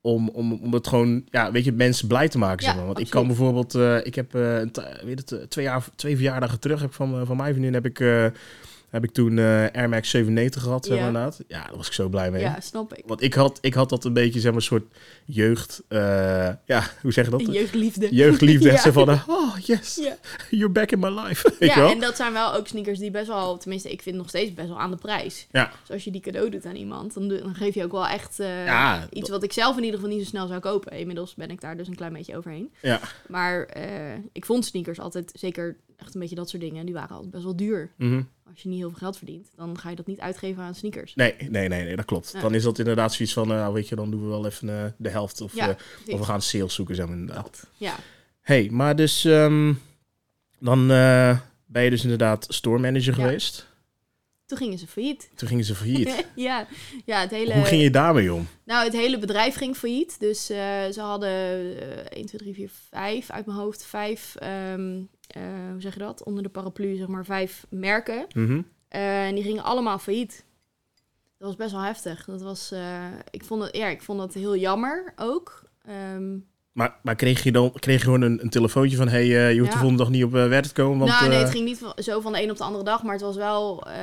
[0.02, 2.62] Om, om, om het gewoon, ja, weet je, mensen blij te maken.
[2.66, 2.86] Ja, zeg maar.
[2.86, 4.30] Want ik kan bijvoorbeeld, eh, ik heb,
[4.72, 8.00] t- weet het, twee, jaar, twee verjaardagen terug heb van, van mijn vriendin heb ik,
[8.00, 8.26] eh,
[8.96, 11.08] heb ik toen eh Air Max 97 gehad, zeg maar Ja.
[11.08, 11.44] inderdaad.
[11.48, 12.42] Ja, daar was ik zo blij mee.
[12.42, 13.04] ja, snap ik.
[13.06, 14.86] Want ik had, ik had dat een beetje, zeg maar, een soort
[15.26, 16.00] jeugd, eh,
[16.66, 17.46] ja, hoe zeg je dat?
[17.54, 18.16] Jeugdliefde.
[18.16, 18.78] Jeugdliefde, Ja.
[18.82, 20.00] zo van, oh yes,
[20.50, 21.92] you're back in my life, Ja, wel?
[21.92, 24.68] en dat zijn wel ook sneakers die best wel, tenminste, ik vind nog steeds best
[24.68, 25.48] wel aan de prijs.
[25.52, 25.72] Ja.
[25.82, 28.40] Dus als je die cadeau doet aan iemand, dan, dan geef je ook wel echt
[28.40, 30.92] eh, Ja, iets wat ik zelf in ieder geval niet zo snel zou kopen.
[30.92, 32.72] Inmiddels ben ik daar dus een klein beetje overheen.
[32.82, 33.00] Ja.
[33.28, 33.68] Maar
[34.32, 37.44] ik vond sneakers altijd, zeker echt een beetje dat soort dingen, die waren altijd best
[37.44, 37.92] wel duur.
[37.98, 38.22] Mhm.
[38.56, 41.16] Als je niet heel veel geld verdient, dan ga je dat niet uitgeven aan sneakers.
[41.16, 42.32] Nee, nee, nee, nee, dat klopt.
[42.34, 42.42] Ja.
[42.42, 44.92] Dan is dat inderdaad zoiets van, nou, weet je, dan doen we wel even eh,
[44.98, 45.42] de helft.
[45.42, 47.68] Of, Ja, eh, of we gaan sales zoeken, zeg maar inderdaad.
[47.78, 47.96] Ja,
[48.42, 49.74] hey, maar dus, ehm,
[50.60, 50.88] dan
[51.66, 53.24] ben je dus inderdaad store manager Ja.
[53.26, 53.68] geweest.
[54.46, 55.30] Toen gingen ze failliet.
[55.36, 56.26] Toen gingen ze failliet.
[56.36, 56.68] ja,
[57.06, 57.54] ja, het hele...
[57.54, 58.48] Hoe ging je daarmee om?
[58.64, 60.20] Nou, het hele bedrijf ging failliet.
[60.20, 61.30] Dus eh, ze hadden
[62.10, 63.86] eh 1, 2, 3, 4, 5 uit mijn hoofd.
[63.86, 66.24] Vijf, ehm, eh, hoe zeg je dat?
[66.24, 68.26] Onder de paraplu, zeg maar, vijf merken.
[68.36, 68.62] Mhm.
[68.88, 70.46] Eh, en die gingen allemaal failliet.
[71.38, 72.26] Dat was best wel heftig.
[72.26, 72.74] Dat was,
[73.30, 75.64] ik, vond het, ja, ik vond dat heel jammer ook.
[75.82, 76.38] Ehm,
[76.76, 79.08] Maar, maar kreeg je dan kreeg je gewoon een, een telefoontje van...
[79.08, 80.98] hey, eh, je hoeft de volgende dag niet op eh, werk te komen?
[80.98, 82.84] Want, nou, nee, eh, het ging niet van- zo van de een op de andere
[82.84, 83.04] dag.
[83.04, 83.96] Maar het was wel eh,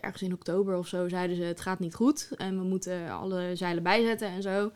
[0.00, 1.42] ergens in oktober of zo zeiden ze...
[1.42, 4.70] het gaat niet goed en we moeten alle zeilen bijzetten en zo.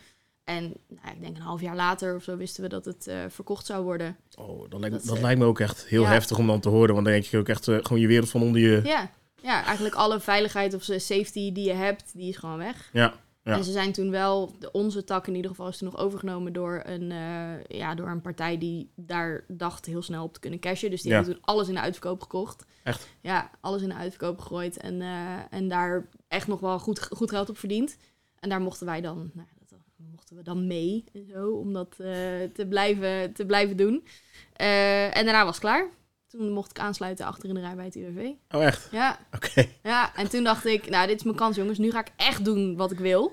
[0.44, 3.16] En nou, ik denk een half jaar later of zo wisten we dat het eh,
[3.28, 4.16] verkocht zou worden.
[4.34, 6.08] oh, dat, lijkt, dat, dat eh, lijkt me ook echt heel ja.
[6.08, 6.94] heftig om dan te horen.
[6.94, 8.80] Want dan denk je ook echt eh, gewoon je wereld van onder je...
[8.84, 9.10] Ja,
[9.42, 12.90] ja, eigenlijk alle veiligheid of safety die je hebt, die is gewoon weg.
[12.92, 13.56] Ja, ja.
[13.56, 16.52] En ze zijn toen wel, de, onze tak in ieder geval, is toen nog overgenomen
[16.52, 20.60] door een, eh, ja, door een partij die daar dacht heel snel op te kunnen
[20.60, 20.90] cashen.
[20.90, 21.16] Dus die Ja.
[21.16, 22.64] hebben toen alles in de uitverkoop gekocht.
[22.82, 23.08] Echt?
[23.20, 27.30] Ja, alles in de uitverkoop gegooid en, eh, en daar echt nog wel goed, goed
[27.30, 27.96] geld op verdiend.
[28.40, 29.78] En daar mochten wij dan, nou, dat
[30.10, 32.06] mochten we dan mee en zo, om dat eh,
[32.52, 34.04] te, blijven, te blijven doen.
[34.52, 35.88] En daarna was het klaar.
[36.36, 38.30] Toen mocht ik aansluiten achter in de rij bij het UWV.
[38.50, 38.88] Oh, echt?
[38.90, 39.64] Ja, Oké.
[39.82, 41.78] ja, en toen dacht ik, nou, dit is mijn kans, jongens.
[41.78, 43.32] Nu ga ik echt doen wat ik wil.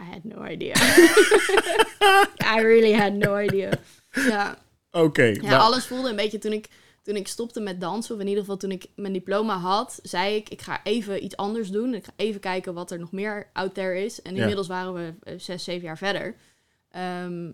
[0.00, 0.74] I had no idea.
[2.56, 3.70] I really had no idea.
[4.10, 4.58] Ja,
[4.90, 5.22] Oké.
[5.24, 6.68] ja nou, alles voelde een beetje toen ik,
[7.02, 10.34] toen ik stopte met dansen, of in ieder geval toen ik mijn diploma had, zei
[10.36, 11.94] ik, ik ga even iets anders doen.
[11.94, 14.22] Ik ga even kijken wat er nog meer out there is.
[14.22, 14.38] En Ja.
[14.40, 16.36] inmiddels waren we eh, zes, zeven jaar verder.
[16.90, 17.50] Ehm,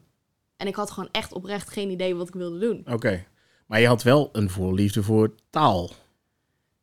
[0.57, 2.83] en ik had gewoon echt oprecht geen idee wat ik wilde doen.
[2.91, 3.25] Oké.
[3.71, 5.91] Maar je had wel een voorliefde voor taal.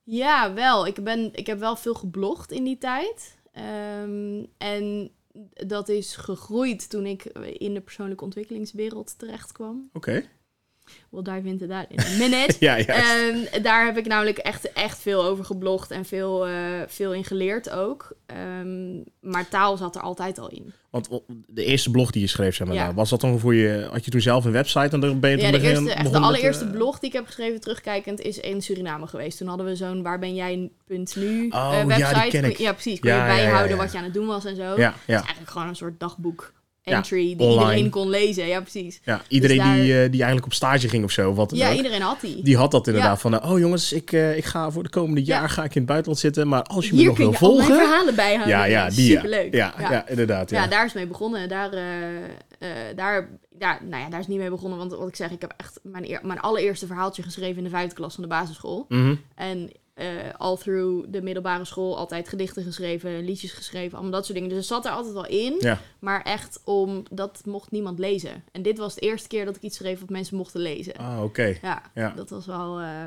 [0.04, 0.88] Ja, wel.
[0.88, 3.38] Ik, ben, ik heb wel veel geblogd in die tijd.
[3.52, 5.12] Ehm, en
[5.68, 7.24] dat is gegroeid toen ik
[7.58, 9.90] in de persoonlijke ontwikkelingswereld terecht kwam.
[9.94, 10.24] Oké.
[11.10, 12.56] We'll dive into that in a minute.
[12.66, 12.78] Ja.
[12.78, 16.54] En daar heb ik namelijk echt, echt veel over geblogd en veel, eh,
[16.88, 18.12] veel in geleerd ook.
[18.26, 20.74] Ehm, maar taal zat er altijd al in.
[20.90, 21.10] Want
[21.48, 22.84] de eerste blog die je schreef, zeg maar, Ja.
[22.84, 23.88] nou, was dat dan voor je...
[23.92, 26.06] Had je toen zelf een website en dan ben je Ja, de, begin- eerste, echt
[26.06, 29.38] de met, allereerste eh, blog die ik heb geschreven terugkijkend is in Suriname geweest.
[29.38, 32.20] Toen hadden we zo'n waar ben jij punt nu Oh, eh, ja, website.
[32.22, 32.58] die ken Kon- ik.
[32.58, 33.00] Ja, precies.
[33.02, 34.64] Ja, je bijhouden wat je aan het doen was en zo.
[34.78, 34.94] Ja.
[35.06, 36.54] is eigenlijk gewoon een soort dagboek
[36.88, 37.62] Ja, entry die online.
[37.70, 38.48] iedereen kon lezen.
[38.48, 39.00] Ja, precies.
[39.04, 41.70] ja, iedereen Dus daar- die, eh, die eigenlijk op stage ging of zo, wat Ja,
[41.70, 42.44] ook, iedereen had die.
[42.44, 43.30] die had dat inderdaad Ja.
[43.30, 43.44] van...
[43.46, 45.26] oh jongens, ik, eh, ik ga voor de komende Ja.
[45.40, 47.34] jaar ga ik in het buitenland zitten, maar als je me Hier nog kun wil
[47.34, 47.86] je al mijn volgen...
[47.88, 48.48] verhalen bijhouden.
[48.58, 49.16] Ja, ja, die ja.
[49.16, 49.54] Superleuk.
[49.54, 50.08] Ja, ja.
[50.08, 50.50] inderdaad.
[50.50, 50.62] Ja.
[50.64, 51.50] Ja, daar is mee begonnen.
[51.50, 51.82] Daar, eh,
[52.96, 54.78] daar, daar, nou ja, daar is niet mee begonnen.
[54.78, 57.70] Want wat ik zeg, ik heb echt mijn, eer- mijn allereerste verhaaltje geschreven in de
[57.70, 58.86] vijfde klas van de basisschool.
[58.90, 59.16] Mhm.
[59.36, 64.34] En eh all through de middelbare school altijd gedichten geschreven, liedjes geschreven, allemaal dat soort
[64.38, 64.50] dingen.
[64.50, 65.56] Dus het zat er altijd wel in.
[65.60, 65.80] Ja.
[66.00, 68.44] Maar echt om, dat mocht niemand lezen.
[68.52, 70.94] En dit was de eerste keer dat ik iets schreef wat mensen mochten lezen.
[70.96, 71.58] Ah, oké.
[71.62, 72.10] Ja, Ja.
[72.16, 73.04] dat was wel, eh,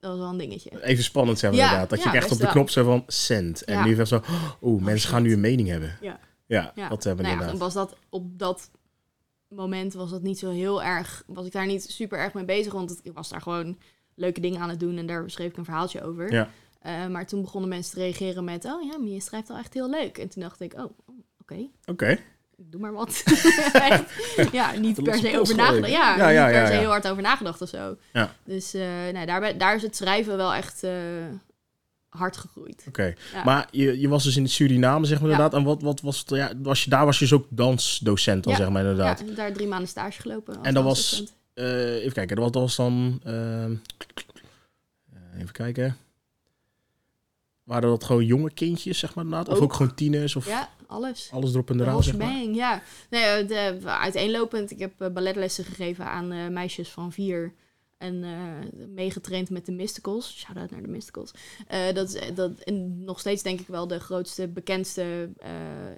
[0.00, 0.82] dat was wel een dingetje.
[0.84, 1.90] Even spannend Ja, inderdaad.
[1.90, 2.52] Dat je ja, echt op de wel.
[2.52, 3.64] knop zo van send.
[3.64, 3.84] En Ja.
[3.84, 4.20] nu weer zo,
[4.62, 5.96] oeh, mensen gaan nu een mening hebben.
[6.00, 6.18] Ja.
[6.46, 7.58] Ja, dat hebben we nou inderdaad.
[7.58, 8.70] was dat op dat
[9.48, 12.72] moment was dat niet zo heel erg, was ik daar niet super erg mee bezig,
[12.72, 13.78] want het- ik was daar gewoon
[14.20, 16.32] leuke dingen aan het doen en daar schreef ik een verhaaltje over.
[16.32, 16.48] Ja.
[16.80, 18.64] Eh, maar toen begonnen mensen te reageren met...
[18.64, 20.18] Oh ja, Mia schrijft wel echt heel leuk.
[20.18, 20.84] En toen dacht ik, oh,
[21.40, 22.18] oké, Oké.
[22.56, 23.22] doe maar wat.
[24.52, 25.92] Ja, niet per se over nagedacht.
[25.92, 27.96] Ja, Ja, ja, niet per se heel hard over nagedacht of zo.
[28.12, 28.34] Ja.
[28.44, 28.72] Dus
[29.12, 30.92] nee, daar, daar is het schrijven wel echt eh,
[32.08, 32.84] hard gegroeid.
[32.88, 33.14] Oké.
[33.32, 33.44] Ja.
[33.44, 35.34] Maar je, je was dus in Suriname, zeg maar Ja.
[35.36, 35.60] inderdaad.
[35.60, 36.30] En wat, wat was het?
[36.30, 38.58] Ja, was je, daar was je dus ook dansdocent dan, Ja.
[38.58, 39.22] zeg maar inderdaad.
[39.26, 40.56] Ja, daar drie maanden stage gelopen.
[40.56, 43.20] als En dat was- Eh, even kijken, dat was, dan...
[43.24, 43.74] ehm,
[45.12, 45.96] eh, even kijken.
[47.62, 49.48] Waren dat gewoon jonge kindjes, zeg maar inderdaad?
[49.48, 50.36] Of ook, gewoon tieners?
[50.36, 51.28] Of Ja, alles.
[51.32, 52.28] alles erop en De eraan, zeg maar?
[52.28, 52.82] shebang, ja.
[53.10, 54.70] Nee, eh, de, uiteenlopend.
[54.70, 57.52] Ik heb balletlessen gegeven aan meisjes van vier.
[57.98, 60.36] En eh, meegetraind met de Mysticals.
[60.36, 61.30] Shout-out naar de Mysticals.
[61.94, 65.30] Dat is dat, en nog steeds denk ik wel de grootste, bekendste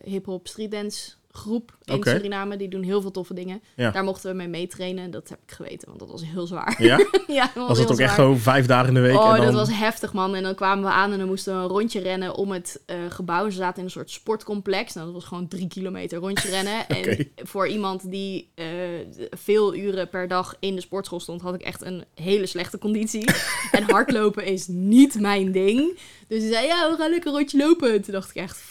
[0.04, 2.02] hip-hop streetdance groep in.
[2.02, 2.56] Suriname.
[2.56, 3.62] Die doen heel veel toffe dingen.
[3.76, 3.90] Ja.
[3.90, 5.10] Daar mochten we mee meetrainen.
[5.10, 6.76] Dat heb ik geweten, want dat was heel zwaar.
[6.78, 7.06] Ja?
[7.26, 9.16] ja, dat Was het ook echt gewoon vijf dagen in de week?
[9.16, 9.44] Oh, en dan...
[9.44, 10.34] dat was heftig, man.
[10.34, 12.96] En dan kwamen we aan en dan moesten we een rondje rennen om het eh,
[13.08, 13.50] gebouw.
[13.50, 14.94] Ze zaten in een soort sportcomplex.
[14.94, 16.70] Nou, dat was gewoon drie kilometer rondje rennen.
[16.92, 18.66] En voor iemand die eh,
[19.30, 23.24] veel uren per dag in de sportschool stond, had ik echt een hele slechte conditie.
[23.72, 25.98] en hardlopen is niet mijn ding.
[26.28, 27.92] Dus hij zei, ja, we gaan lekker een rondje lopen.
[27.92, 28.62] En toen dacht ik echt,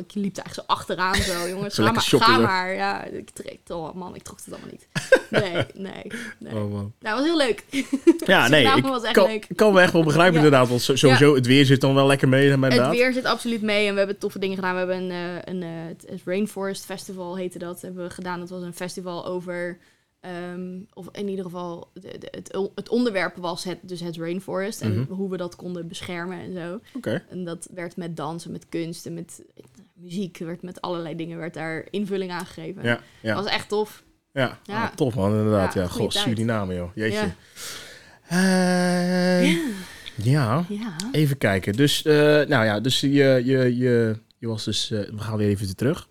[0.00, 1.74] ik liep echt zo achteraan zo, jongens.
[1.74, 2.02] Ga, maar,
[2.48, 2.66] ga.
[2.66, 4.88] Ja, ik trek, oh man, ik trok het allemaal niet.
[5.30, 6.06] Nee, nee,
[6.38, 6.54] nee.
[6.54, 6.92] Oh, man.
[7.00, 7.64] Nou, was heel leuk.
[8.26, 9.46] Ja, nee, ik was echt kan, leuk.
[9.54, 10.44] kan me echt wel begrijpen Ja.
[10.44, 10.68] inderdaad.
[10.68, 13.92] Want sowieso, het weer zit dan wel lekker mee, Het weer zit absoluut mee en
[13.92, 14.72] we hebben toffe dingen gedaan.
[14.72, 15.68] We hebben een, eh, een eh,
[16.08, 17.80] het- Rainforest Festival heette dat.
[17.80, 18.40] Hebben we gedaan.
[18.40, 19.78] Dat was een festival over,
[20.20, 24.80] ehm, of in ieder geval, de, de- het, het onderwerp was het, dus het Rainforest.
[24.80, 25.12] En Mhm.
[25.12, 26.80] hoe we dat konden beschermen en zo.
[26.94, 27.24] Oké.
[27.28, 29.42] En dat werd met dansen, met kunst en met
[30.02, 32.82] muziek, werd met allerlei dingen, werd daar invulling aan gegeven.
[32.82, 34.02] Ja, Dat was echt tof.
[34.32, 34.58] ja.
[34.64, 34.82] Ja.
[34.84, 35.74] Ah, tof man, inderdaad.
[35.74, 36.12] Ja, tijd.
[36.12, 36.90] Suriname joh.
[36.94, 37.16] Jeetje.
[37.18, 37.34] Ja.
[40.22, 40.96] Ja, Ja.
[41.12, 41.72] even kijken.
[41.72, 43.08] Dus, eh, nou ja, dus je,
[43.44, 44.90] je, je, je was dus...
[44.90, 46.08] eh, we gaan weer even terug.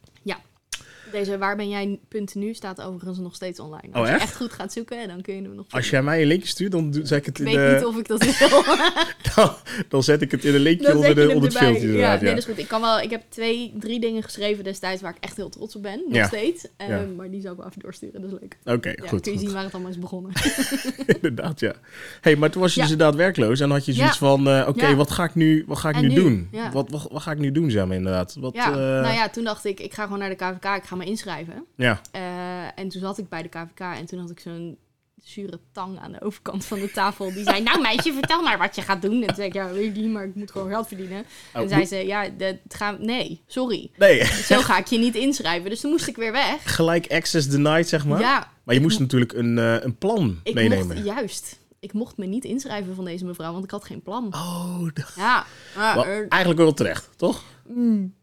[1.11, 3.87] Deze Waar ben jij punt nu staat overigens nog steeds online.
[3.89, 4.35] Oh, Als je echt?
[4.35, 6.91] goed gaat zoeken, dan kun je hem nog Als jij mij een linkje stuurt, dan
[6.91, 8.63] doe, zet ik het Ik in weet de, niet of ik dat wil.
[9.35, 9.53] dan,
[9.89, 12.19] dan zet ik het in een linkje Dan onder, de, onder het filmpje Ja, inderdaad.
[12.21, 12.57] nee, Ja, dat is goed.
[12.57, 15.75] Ik, kan wel, ik heb twee, drie dingen geschreven destijds waar ik echt heel trots
[15.75, 16.01] op ben.
[16.07, 16.27] Nog Ja.
[16.27, 16.67] steeds.
[16.77, 17.05] Ehm, Ja.
[17.17, 18.21] Maar die zou ik wel even doorsturen.
[18.21, 18.57] Dat is leuk.
[18.75, 19.21] Oké, Ja, goed.
[19.21, 19.39] kun je goed.
[19.47, 20.31] zien waar het allemaal is begonnen.
[21.21, 21.73] inderdaad, ja.
[22.21, 22.85] hey, maar toen was je Ja.
[22.85, 24.27] dus inderdaad werkloos en had je zoiets Ja.
[24.27, 24.47] van...
[24.47, 24.95] eh, Oké, Ja.
[24.95, 26.47] wat ga ik nu, wat ga ik En nu, doen?
[26.51, 26.71] Ja.
[26.71, 28.35] Wat, wat, wat ga ik nu doen, zeg maar inderdaad?
[28.39, 30.75] Wat, ja, eh, nou ja, toen dacht ik, ik ga gewoon naar de KVK.
[30.75, 31.65] Ik ga me inschrijven.
[31.75, 32.01] ja.
[32.11, 34.77] Eh, en toen zat ik bij de KVK en toen had ik zo'n
[35.23, 37.33] zure tang aan de overkant van de tafel.
[37.33, 39.21] Die zei, nou meisje, vertel maar wat je gaat doen.
[39.21, 41.25] En toen zei ik, ja, weet ik niet, maar ik moet gewoon geld verdienen.
[41.55, 43.91] Oh, en zei ze, ja, dat gaan, nee, sorry.
[43.97, 45.69] Nee, Zo ga ik je niet inschrijven.
[45.69, 46.75] Dus toen moest ik weer weg.
[46.75, 48.19] gelijk access denied, zeg maar.
[48.19, 50.87] Ja, Maar je moest natuurlijk een, eh, een plan Ik meenemen.
[50.87, 51.59] mocht, juist.
[51.79, 54.25] Ik mocht me niet inschrijven van deze mevrouw, want ik had geen plan.
[54.33, 57.43] Oh, dat- Ja, maar, er- eigenlijk wel terecht, toch?
[57.67, 58.13] mm,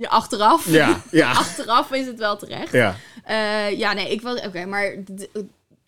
[0.00, 0.70] ja, achteraf.
[0.70, 2.72] Ja, ja, Achteraf is het wel terecht.
[2.72, 2.96] ja.
[3.24, 4.46] Eh, ja, nee, ik was...
[4.46, 4.94] Oké, maar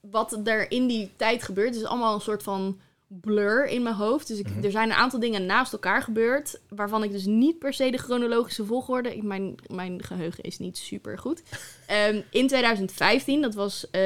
[0.00, 4.28] wat er in die tijd gebeurt, is allemaal een soort van blur in mijn hoofd.
[4.28, 4.64] Dus ik, Mhm.
[4.64, 7.98] er zijn een aantal dingen naast elkaar gebeurd, waarvan ik dus niet per se de
[7.98, 9.16] chronologische volgorde...
[9.16, 11.42] Ik, mijn, mijn geheugen is niet super goed.
[11.86, 14.00] Ehm, in 2015, dat was eh,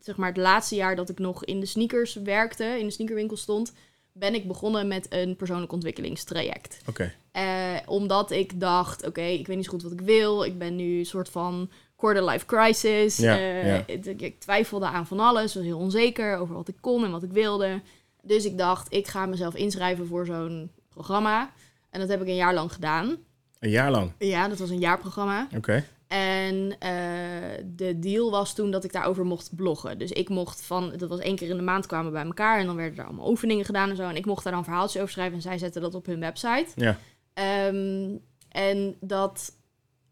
[0.00, 3.36] zeg maar het laatste jaar dat ik nog in de sneakers werkte, in de sneakerwinkel
[3.36, 3.72] stond,
[4.16, 6.78] ben ik begonnen met een persoonlijk ontwikkelingstraject.
[6.88, 7.12] Oké.
[7.32, 10.44] Eh, omdat ik dacht, oké, ik weet niet zo goed wat ik wil.
[10.44, 13.16] Ik ben nu een soort van quarter life crisis.
[13.16, 13.82] Ja, Eh, ja.
[13.86, 17.22] Ik, ik twijfelde aan van alles, was heel onzeker over wat ik kon en wat
[17.22, 17.80] ik wilde.
[18.22, 21.50] Dus ik dacht, ik ga mezelf inschrijven voor zo'n programma.
[21.90, 23.16] En dat heb ik een jaar lang gedaan.
[23.58, 24.12] Een jaar lang.
[24.18, 25.48] Ja, dat was een jaarprogramma.
[25.56, 25.84] Oké.
[26.14, 29.98] En eh, de deal was toen dat ik daarover mocht bloggen.
[29.98, 32.58] Dus ik mocht van, dat was één keer in de maand kwamen we bij elkaar
[32.58, 34.02] en dan werden er allemaal oefeningen gedaan en zo.
[34.02, 36.66] En ik mocht daar dan verhaaltjes over schrijven en zij zetten dat op hun website.
[36.74, 36.98] Ja.
[37.32, 38.10] Ehm,
[38.48, 39.52] en dat,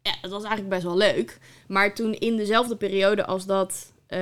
[0.03, 1.39] ja, dat was eigenlijk best wel leuk.
[1.69, 4.21] Maar toen in dezelfde periode als dat eh,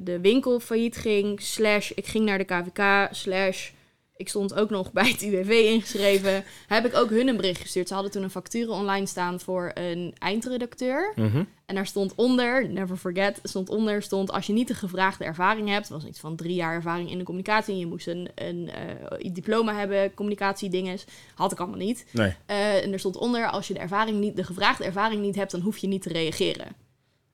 [0.00, 3.70] de winkel failliet ging, slash ik ging naar de KVK, slash
[4.16, 7.88] ik stond ook nog bij het UWV ingeschreven, heb ik ook hun een bericht gestuurd.
[7.88, 11.12] Ze hadden toen een factuur online staan voor een eindredacteur.
[11.16, 11.44] Mhm.
[11.66, 15.68] En daar stond onder, never forget, stond onder, stond als je niet de gevraagde ervaring
[15.68, 18.70] hebt, was iets van drie jaar ervaring in de communicatie, en je moest een, een
[18.70, 22.06] eh, diploma hebben, communicatiedinges, had ik allemaal niet.
[22.10, 22.34] Nee.
[22.46, 25.50] Eh, en er stond onder, als je de, ervaring niet, de gevraagde ervaring niet hebt,
[25.50, 26.66] dan hoef je niet te reageren.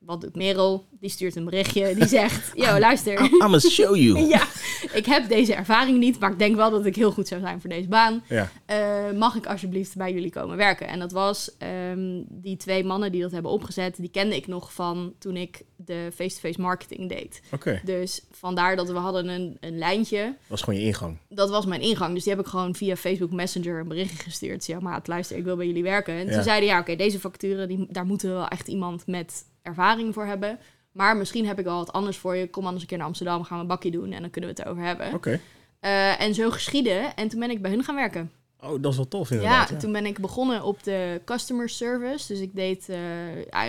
[0.09, 0.87] Wat doet Merel?
[1.01, 4.18] Die stuurt een berichtje, die zegt, yo luister, I'm gonna show you.
[4.35, 4.47] ja,
[4.92, 7.61] ik heb deze ervaring niet, maar ik denk wel dat ik heel goed zou zijn
[7.61, 8.23] voor deze baan.
[8.29, 8.51] Ja.
[8.66, 10.88] eh, mag ik alsjeblieft bij jullie komen werken?
[10.88, 14.73] En dat was ehm, die twee mannen die dat hebben opgezet, die kende ik nog
[14.73, 17.41] van toen ik de face-to-face marketing deed.
[17.53, 20.23] Oké, Dus vandaar dat we hadden een, een lijntje.
[20.25, 21.19] dat was gewoon je ingang.
[21.29, 22.14] Dat was mijn ingang.
[22.14, 24.67] Dus die heb ik gewoon via Facebook Messenger een berichtje gestuurd.
[24.67, 26.14] Ja, maat, luister, ik wil bij jullie werken.
[26.14, 26.33] En Ja.
[26.33, 30.14] toen zeiden ja, oké, deze facturen, die, daar moeten we wel echt iemand met ervaring
[30.14, 30.59] voor hebben.
[30.93, 32.51] Maar misschien heb ik wel wat anders voor je.
[32.51, 34.57] Kom anders een keer naar Amsterdam, gaan we een bakje doen en dan kunnen we
[34.57, 35.14] het erover hebben.
[35.14, 35.41] Oké.
[35.81, 37.17] Eh, en zo geschieden.
[37.17, 38.31] En toen ben ik bij hun gaan werken.
[38.62, 39.68] Oh, dat is wel tof Ja, inderdaad.
[39.68, 42.33] Ja, toen ben ik begonnen op de customer service.
[42.33, 42.99] Dus ik deed eh,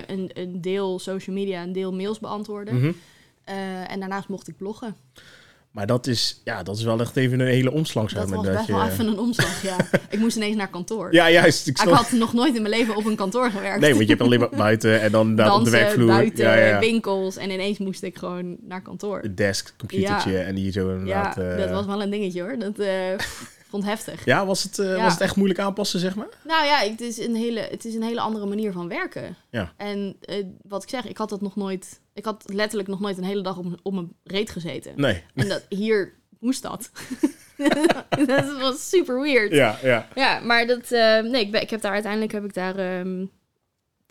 [0.07, 2.75] een, een deel social media, een deel mails beantwoorden.
[2.79, 2.91] Mhm.
[3.43, 4.95] Eh, en daarnaast mocht ik bloggen.
[5.71, 8.13] Maar dat is, ja, dat is wel echt even een hele omslag.
[8.13, 9.75] Dat was dat best je- wel even een omslag, ja.
[10.09, 11.13] ik moest ineens naar kantoor.
[11.13, 11.67] Ja, juist.
[11.67, 13.79] Ik had nog nooit in mijn leven op een kantoor gewerkt.
[13.79, 16.07] Nee, want je hebt alleen maar buiten en dan inderdaad op de Dansen, werkvloer.
[16.07, 17.37] buiten, ja, winkels.
[17.37, 19.35] En ineens moest ik gewoon naar kantoor.
[19.35, 21.37] Desk, computertje en die zo Ja, inderdaad.
[21.37, 22.57] eh, dat was wel een dingetje hoor.
[22.59, 22.77] Dat
[23.69, 24.25] vond heftig.
[24.25, 25.03] Ja, was het, eh, Ja.
[25.03, 26.27] was het echt moeilijk aanpassen, zeg maar?
[26.43, 29.35] Nou ja, het is, een hele, het is een hele andere manier van werken.
[29.49, 29.73] Ja.
[29.77, 31.99] En eh, wat ik zeg, ik had dat nog nooit...
[32.13, 34.93] Ik had letterlijk nog nooit een hele dag op, op mijn reet gezeten.
[34.95, 35.23] Nee.
[35.35, 36.91] En dat, hier moest dat.
[38.27, 39.51] dat was super weird.
[39.51, 40.07] Ja, ja.
[40.15, 40.91] Ja, maar dat...
[40.91, 43.25] eh, nee, ik, ben, ik heb daar uiteindelijk heb ik daar ehm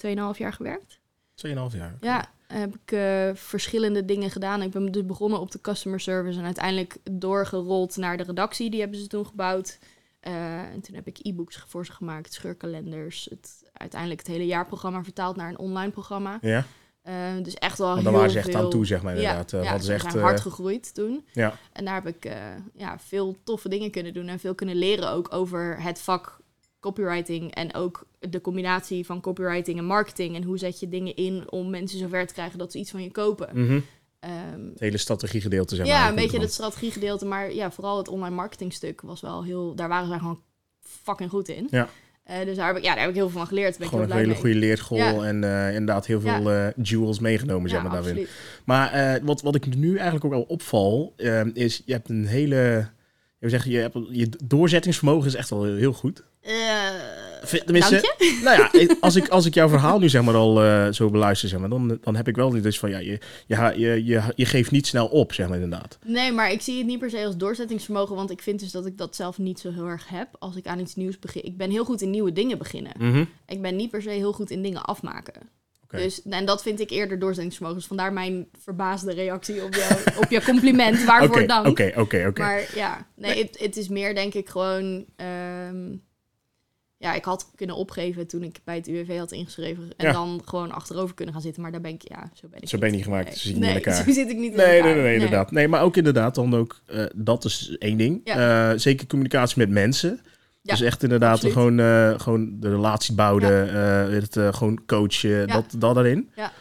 [0.07, 0.99] 2,5 jaar gewerkt.
[1.47, 1.97] 2,5 jaar.
[2.01, 4.63] Ja, heb ik eh, verschillende dingen gedaan.
[4.63, 8.71] Ik ben dus begonnen op de customer service en uiteindelijk doorgerold naar de redactie.
[8.71, 9.79] Die hebben ze toen gebouwd.
[10.21, 13.27] Eh, en toen heb ik e-books voor ze gemaakt, scheurkalenders.
[13.31, 16.39] Het, uiteindelijk het hele jaarprogramma vertaald naar een online programma.
[16.41, 16.65] Ja,
[17.03, 18.61] Eh, dus echt wel want heel dan waren ze echt veel...
[18.61, 19.51] aan toe, zeg maar inderdaad.
[19.51, 21.27] Ja, ja ze echt, zijn hard gegroeid toen.
[21.33, 21.59] ja.
[21.73, 22.33] En daar heb ik
[22.75, 26.38] ja, veel toffe dingen kunnen doen en veel kunnen leren ook over het vak
[26.81, 31.51] copywriting en ook de combinatie van copywriting en marketing en hoe zet je dingen in
[31.51, 33.49] om mensen zover te krijgen dat ze iets van je kopen.
[33.65, 33.81] Mhm.
[34.21, 35.95] Ehm, Het hele strategiegedeelte, zeg maar.
[35.95, 39.75] ja, een beetje het strategiegedeelte, maar ja, vooral het online marketing stuk was wel heel,
[39.75, 40.41] daar waren zij gewoon
[40.81, 41.67] fucking goed in.
[41.71, 41.89] Ja.
[42.23, 43.79] Eh, dus daar heb ik, ja, daar heb ik heel veel van geleerd.
[43.79, 45.23] Ben Gewoon ik een hele goede leerschool Ja.
[45.25, 47.71] en eh, inderdaad heel veel eh, jewels meegenomen, mee.
[47.73, 48.11] zeg Ja, maar, daarin.
[48.23, 48.63] absoluut.
[48.65, 52.89] Maar wat, wat ik nu eigenlijk ook wel opval, eh, is je hebt een hele...
[53.41, 56.23] Je, zeggen, je, hebt, je doorzettingsvermogen is echt wel heel goed.
[57.43, 60.93] Vind- Tenminste, nou ja, als ik, als ik jouw verhaal nu zeg maar al eh,
[60.93, 64.05] zo beluister, zeg maar, dan, dan heb ik wel dus van ja, je, je, je,
[64.05, 65.99] je, je geeft niet snel op, zeg maar inderdaad.
[66.05, 68.87] Nee, maar ik zie het niet per se als doorzettingsvermogen, want ik vind dus dat
[68.87, 71.45] ik dat zelf niet zo heel erg heb als ik aan iets nieuws begin.
[71.45, 72.93] Ik ben heel goed in nieuwe dingen beginnen.
[72.99, 73.25] Mhm.
[73.47, 75.49] Ik ben niet per se heel goed in dingen afmaken.
[75.91, 77.79] Dus, en dat vind ik eerder doorzettingsvermogen.
[77.79, 79.93] Dus vandaar mijn verbaasde reactie op, jou,
[80.25, 81.05] op je compliment.
[81.05, 81.67] Waarvoor dank.
[81.67, 82.41] oké, oké, oké.
[82.43, 85.05] Maar ja, nee, het, is meer denk ik gewoon...
[85.17, 85.97] ehm,
[86.97, 89.91] ja, ik had kunnen opgeven toen ik bij het UWV had ingeschreven.
[89.97, 90.13] En Ja.
[90.13, 91.63] dan gewoon achterover kunnen gaan zitten.
[91.63, 93.41] Maar daar ben ik, ja, zo ben ik Zo ben je niet gemaakt, Nee, zo
[93.41, 94.05] zit je niet in nee, elkaar.
[94.05, 94.95] zo zit ik niet in Nee, nee, elkaar.
[94.95, 95.51] nee, nee, inderdaad.
[95.51, 98.21] Nee, maar ook inderdaad, dan ook, eh, dat is één ding.
[98.25, 98.71] Ja.
[98.73, 100.21] Eh, zeker communicatie met mensen.
[100.69, 101.53] Ja, dus echt inderdaad absoluut.
[101.55, 106.31] gewoon, eh, gewoon de relatie bouwen, eh, het, eh, gewoon coachen, dat, dat erin.
[106.37, 106.53] Ja.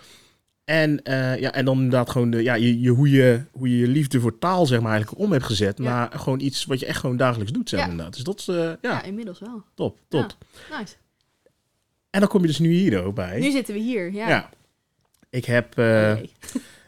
[0.64, 1.00] En,
[1.40, 4.20] ja, en dan inderdaad gewoon de, ja, je, je, hoe, je, hoe je je liefde
[4.20, 5.78] voor taal zeg maar eigenlijk om hebt gezet.
[5.78, 5.84] Ja.
[5.84, 7.86] naar gewoon iets wat je echt gewoon dagelijks doet zeg Ja.
[7.86, 8.16] maar, inderdaad.
[8.16, 9.64] Dus dat is, ja, Ja, inmiddels wel.
[9.74, 10.36] top, top.
[10.80, 10.96] Nice.
[12.10, 13.40] En dan kom je dus nu hier ook bij.
[13.40, 14.28] Nu zitten we hier, ja.
[14.30, 14.50] ja.
[15.30, 16.22] Ik heb, Oké.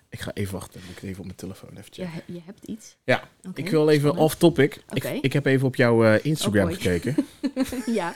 [0.10, 2.34] Ik ga even wachten, moet ik even op mijn telefoon even Ja, checken.
[2.34, 2.96] je hebt iets.
[3.04, 4.24] Ja, Ik wil even spannend.
[4.26, 4.82] off topic.
[4.96, 5.08] Oké.
[5.10, 7.16] Ik, ik heb even op jouw eh, Instagram Oh gekeken.
[8.00, 8.16] ja,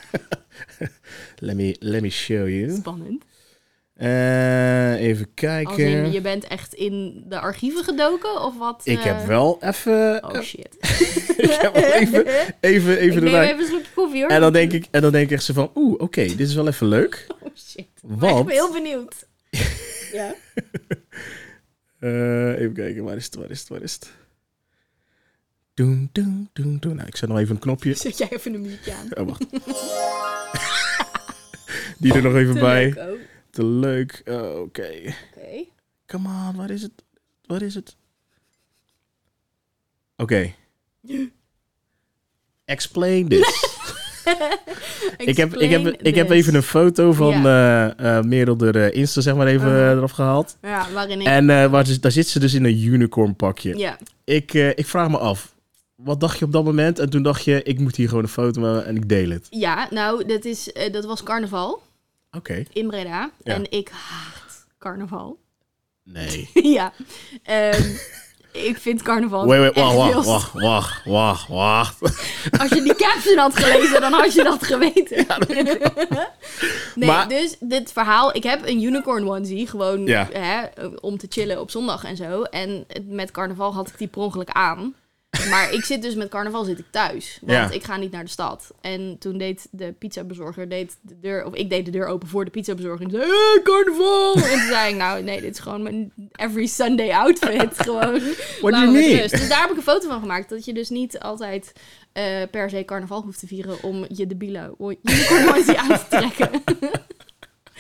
[1.38, 2.75] Let me, let me show you.
[2.75, 3.23] spannend.
[3.93, 5.77] Eh, even kijken.
[5.88, 8.82] in, je bent echt in de archieven gedoken of wat?
[8.84, 9.03] Ik eh?
[9.03, 10.75] heb wel even, Oh shit.
[11.38, 12.25] ik heb wel even,
[12.60, 13.47] even, ik even neem erbij.
[13.47, 14.29] even een slokje koffie hoor.
[14.32, 16.53] En dan denk ik, en dan denk ik echt zo van, oeh, oké, dit is
[16.56, 17.25] wel even leuk.
[17.43, 17.79] Oh shit.
[17.79, 19.27] Ik ben heel benieuwd.
[20.13, 20.36] ja.
[22.04, 24.12] Eh, even kijken, waar is het, waar is het, waar is het?
[25.74, 26.96] Doen, doen, doen, doen.
[26.96, 27.94] Nou, ik zet nog even een knopje.
[28.04, 29.18] Zet jij even een muziekje aan.
[29.18, 29.46] Oh, wacht.
[32.00, 32.86] Die er nog even Te bij.
[32.94, 33.20] leuk ook.
[33.50, 34.22] Te leuk.
[34.26, 35.13] Oh, Oké.
[35.36, 35.66] Oké.
[36.06, 37.04] Come on, waar is het?
[37.46, 37.96] Waar is het?
[40.16, 40.54] Oké.
[42.66, 43.72] Explain this.
[45.17, 48.99] Ik, heb, ik, heb, ik heb even een foto van eh eh Merel de eh,
[48.99, 49.91] Insta zeg maar even Uh-huh.
[49.91, 50.57] eraf gehaald.
[50.62, 51.27] Ja, waarin ik...
[51.27, 53.77] En waar daar zit ze dus in een unicorn pakje.
[53.77, 53.97] Ja.
[54.23, 55.53] Ik, ik vraag me af,
[55.95, 56.99] wat dacht je op dat moment?
[56.99, 59.47] En toen dacht je, ik moet hier gewoon een foto maken en ik deel het.
[59.49, 61.81] ja, nou, dat, is, dat was carnaval
[62.31, 62.63] Oké.
[62.73, 63.31] in Breda.
[63.43, 63.53] Ja.
[63.53, 65.38] En ik haat carnaval.
[66.03, 66.49] Nee.
[66.77, 66.93] ja.
[67.43, 67.81] Ehm,
[68.54, 71.48] ik vind carnaval Wait, wait, echt wacht, wacht, wacht, wacht, wacht,
[72.02, 72.02] wacht.
[72.60, 75.26] Als je die caption had gelezen, dan had je dat geweten.
[76.96, 78.36] nee, Maar- dus dit verhaal...
[78.36, 80.28] Ik heb een unicorn onesie, gewoon Ja.
[80.32, 80.62] hè,
[81.02, 82.42] om te chillen op zondag en zo.
[82.42, 84.94] En met carnaval had ik die per ongeluk aan.
[85.49, 87.38] Maar ik zit dus met carnaval zit ik thuis.
[87.41, 87.71] Want Ja.
[87.71, 88.71] ik ga niet naar de stad.
[88.82, 92.45] En toen deed de pizzabezorger deed de deur, of ik deed de deur open voor
[92.45, 93.06] de pizzabezorger.
[93.06, 94.34] En zei, hey, carnaval!
[94.53, 97.73] En toen zei ik, nou nee, dit is gewoon mijn every Sunday outfit.
[97.84, 98.21] gewoon.
[98.62, 99.27] What do you mean?
[99.27, 100.49] Dus daar heb ik een foto van gemaakt.
[100.49, 101.73] Dat je dus niet altijd
[102.13, 106.49] eh, per se carnaval hoeft te vieren om je debiele onesie aan te trekken.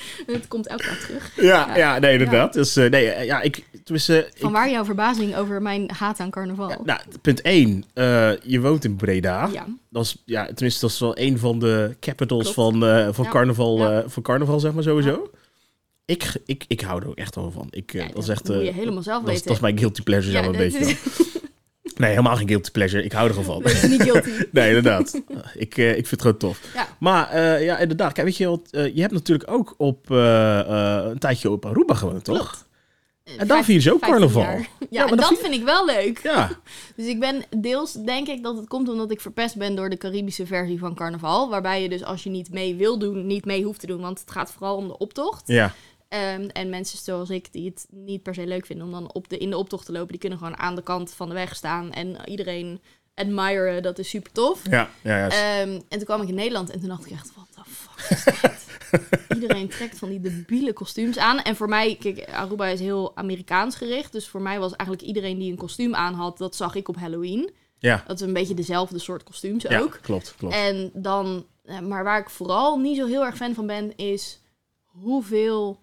[0.25, 1.31] Het komt elke keer terug.
[1.35, 1.77] Ja, Ja.
[1.77, 2.53] ja, nee, inderdaad.
[2.53, 3.99] Dus eh, nee, eh, ja, ik, ik,
[4.37, 6.69] Van waar jouw verbazing over mijn haat aan carnaval?
[6.69, 7.83] ja, nou, punt 1.
[8.43, 9.49] je woont in Breda.
[9.53, 9.65] ja.
[9.89, 12.55] Dat is, ja, tenminste, dat is wel een van de capitals Klopt.
[12.55, 13.31] van, eh, van, Ja.
[13.31, 14.01] carnaval, Ja.
[14.01, 15.29] eh, van carnaval, zeg maar sowieso.
[16.05, 17.67] Ik, ik, ik hou er ook echt wel van.
[17.69, 18.47] Ik, eh, Ja, dat is echt.
[18.47, 19.47] moet je eh, helemaal zelf dat, is, weten.
[19.47, 20.95] dat is mijn guilty pleasure, zeg maar een beetje.
[21.97, 23.03] Nee, helemaal geen guilty pleasure.
[23.03, 23.71] Ik hou er gewoon van.
[23.71, 24.29] is niet guilty.
[24.51, 25.21] Nee, inderdaad.
[25.55, 26.59] ik, eh, ik vind het gewoon tof.
[26.73, 26.87] Ja.
[26.99, 28.13] Maar eh, ja, inderdaad.
[28.13, 32.23] Kijk, weet je, wat, eh, je hebt natuurlijk ook op een tijdje op Aruba gewoond,
[32.23, 32.35] toch?
[32.37, 32.71] Klopt.
[33.37, 34.43] En daar vier ze ook 15 carnaval.
[34.59, 36.19] Ja, Ja, maar en dat dat vind- vind ik wel leuk.
[36.23, 36.49] Ja,
[36.95, 39.97] Dus ik ben deels, denk ik dat het komt omdat ik verpest ben door de
[39.97, 41.49] Caribische versie van carnaval.
[41.49, 44.01] Waarbij je dus als je niet mee wil doen, niet mee hoeft te doen.
[44.01, 45.43] Want het gaat vooral om de optocht.
[45.47, 45.73] ja.
[46.13, 49.29] Ehm, en mensen zoals ik, die het niet per se leuk vinden om dan op
[49.29, 51.55] de, in de optocht te lopen, die kunnen gewoon aan de kant van de weg
[51.55, 52.81] staan en iedereen
[53.13, 53.83] admiren.
[53.83, 54.61] Dat is super tof.
[54.69, 55.29] Ja, ja.
[55.29, 58.09] Ehm, en toen kwam ik in Nederland en toen dacht ik echt, wat de fuck
[58.09, 58.65] is dit?
[59.35, 61.39] Iedereen trekt van die debiele kostuums aan.
[61.39, 64.11] En voor mij, kijk, Aruba is heel Amerikaans gericht.
[64.11, 66.95] Dus voor mij was eigenlijk iedereen die een kostuum aan had, dat zag ik op
[66.95, 67.51] Halloween.
[67.77, 68.03] ja.
[68.07, 69.99] Dat is een beetje dezelfde soort kostuums ja, ook.
[70.01, 70.55] klopt, klopt.
[70.55, 74.41] En dan, eh, maar waar ik vooral niet zo heel erg fan van ben, is
[74.83, 75.82] hoeveel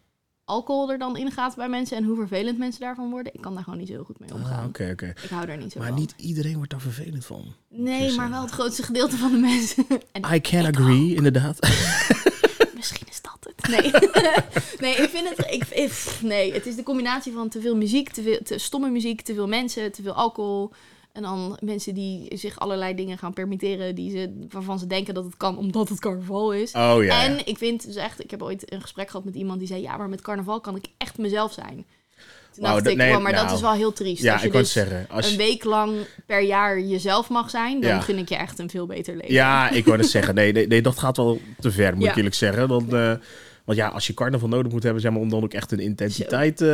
[0.51, 3.35] alcohol er dan ingaat bij mensen en hoe vervelend mensen daarvan worden.
[3.35, 4.59] Ik kan daar gewoon niet zo heel goed mee omgaan.
[4.63, 5.13] Ah, Oké, oké.
[5.23, 5.99] Ik hou daar niet zo Maar van.
[5.99, 7.45] niet iedereen wordt daar vervelend van.
[7.69, 9.87] Nee, maar wel het grootste gedeelte van de mensen.
[10.13, 11.59] en I can agree, inderdaad.
[12.77, 13.69] Misschien is dat het.
[13.69, 13.91] Nee,
[14.81, 15.39] nee ik vind het.
[15.51, 18.91] Ik, ik- nee, het is de combinatie van te veel muziek, te, veel, te stomme
[18.91, 20.71] muziek, te veel mensen, te veel alcohol.
[21.13, 25.25] En dan mensen die zich allerlei dingen gaan permitteren die ze, waarvan ze denken dat
[25.25, 26.73] het kan omdat het carnaval is.
[26.73, 27.25] Oh ja.
[27.25, 29.83] en ik vind dus echt, ik heb ooit een gesprek gehad met iemand die zei:
[29.83, 31.87] Ja, maar met carnaval kan ik echt mezelf zijn.
[32.55, 34.23] Toen dacht dat- ik, nee, maar dat nou, is wel heel triest.
[34.23, 35.07] Ja, Als je ik dus het zeggen.
[35.11, 35.97] Als een week lang
[36.27, 38.01] per jaar jezelf mag zijn, dan Ja.
[38.01, 39.33] gun ik je echt een veel beter leven.
[39.33, 40.35] Ja, ik wou het zeggen.
[40.35, 42.69] Nee, nee, nee, dat gaat wel te ver, moet ik eerlijk zeggen.
[42.69, 42.87] Dan,
[43.71, 45.79] want ja, als je carnaval nodig moet hebben, zeg maar, om dan ook echt een
[45.79, 46.67] intensiteit eh,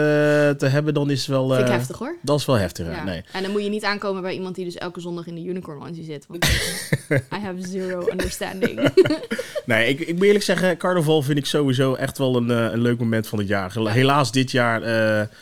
[0.50, 1.48] te hebben, dan is het wel...
[1.48, 2.16] Vind ik eh, heftig hoor.
[2.22, 3.04] Dat is wel heftig, ja.
[3.04, 3.24] Nee.
[3.32, 5.80] En dan moet je niet aankomen bij iemand die dus elke zondag in de unicorn
[5.80, 6.26] onesie zit.
[6.28, 6.44] Want
[7.36, 8.90] I have zero understanding.
[9.66, 12.80] nee, ik, ik moet eerlijk zeggen, carnaval vind ik sowieso echt wel een, eh, een
[12.82, 13.72] leuk moment van het jaar.
[13.72, 14.80] Hela- Helaas dit jaar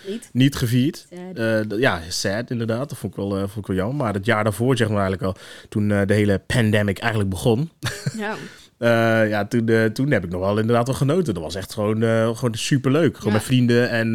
[0.06, 0.28] niet.
[0.32, 1.06] niet gevierd.
[1.34, 1.78] Sad.
[1.78, 2.88] Ja, sad inderdaad.
[2.88, 3.96] Dat vond ik, wel, vond ik wel jammer.
[3.96, 7.70] Maar het jaar daarvoor, zeg maar eigenlijk al, toen de hele pandemic eigenlijk begon...
[8.16, 8.34] Ja.
[8.84, 11.34] Eh, ja, toen, eh, toen heb ik nog wel inderdaad wel genoten.
[11.34, 13.16] Dat was echt gewoon, eh gewoon superleuk.
[13.16, 13.38] Gewoon Ja.
[13.38, 14.12] met vrienden en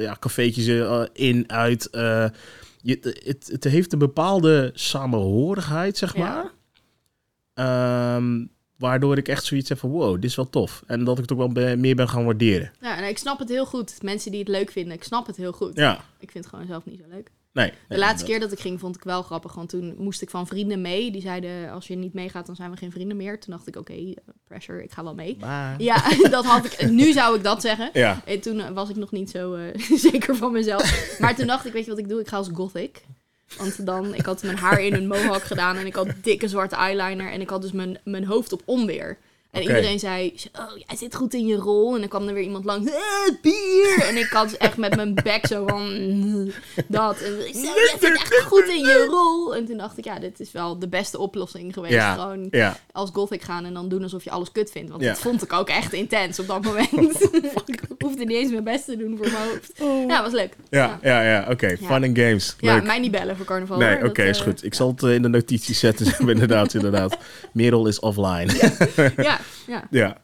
[0.00, 0.66] ja, cafeetjes
[1.12, 1.88] in, uit.
[2.82, 6.20] je, het, het heeft een bepaalde samenhorigheid, zeg Ja.
[6.34, 6.50] maar.
[7.54, 8.44] Ehm,
[8.78, 10.82] waardoor ik echt zoiets heb van, wow, dit is wel tof.
[10.86, 12.70] En dat ik het ook wel be- meer ben gaan waarderen.
[12.80, 14.02] ja, en ik snap het heel goed.
[14.02, 15.76] Mensen die het leuk vinden, ik snap het heel goed.
[15.76, 17.30] Ja, Ik vind het gewoon zelf niet zo leuk.
[17.56, 17.70] Nee.
[17.70, 19.54] De nee, laatste dat- keer dat ik ging, vond ik wel grappig.
[19.54, 21.10] Want toen moest ik van vrienden mee.
[21.10, 23.40] Die zeiden, als je niet meegaat, dan zijn we geen vrienden meer.
[23.40, 24.14] Toen dacht ik, oké,
[24.48, 25.36] pressure, ik ga wel mee.
[25.40, 26.90] Maar- Ja, dat had ik.
[26.90, 27.90] Nu zou ik dat zeggen.
[27.92, 31.16] Ja, En toen was ik nog niet zo eh, zeker van mezelf.
[31.20, 32.20] Maar toen dacht ik, weet je wat ik doe?
[32.20, 33.02] Ik ga als gothic.
[33.58, 36.76] Want dan, ik had mijn haar in een mohawk gedaan en ik had dikke zwarte
[36.76, 39.18] eyeliner en ik had dus mijn, mijn hoofd op onweer.
[39.56, 41.94] En iedereen zei, oh, jij zit goed in je rol.
[41.94, 42.96] En dan kwam er weer iemand langs, eh,
[43.42, 44.04] bier.
[44.08, 45.82] En ik had echt met mijn bek zo van,
[46.18, 46.52] mm,
[46.86, 47.20] dat.
[47.20, 49.54] En ik zei, jij zit echt goed in je rol.
[49.56, 51.94] En toen dacht ik, ja, dit is wel de beste oplossing geweest.
[51.94, 52.14] Ja.
[52.14, 52.76] Gewoon ja.
[52.92, 54.90] als gothic gaan en dan doen alsof je alles kut vindt.
[54.90, 55.08] Want Ja.
[55.08, 57.22] dat vond ik ook echt intens op dat moment.
[57.66, 59.72] ik hoefde niet eens mijn best te doen voor mijn hoofd.
[60.08, 60.56] Ja, was leuk.
[60.70, 61.66] Ja, ja, ja, oké.
[61.66, 61.76] Ja.
[61.76, 62.56] Fun and games.
[62.60, 62.84] Ja, Leuk.
[62.84, 63.78] mij niet bellen voor carnaval.
[63.78, 64.64] Nee, oké, is eh, goed.
[64.64, 66.28] Ik zal het eh, in de notities zetten.
[66.28, 67.16] inderdaad, inderdaad.
[67.52, 68.46] Merel is offline.
[69.16, 69.86] Ja, ja.
[69.90, 70.16] Ja.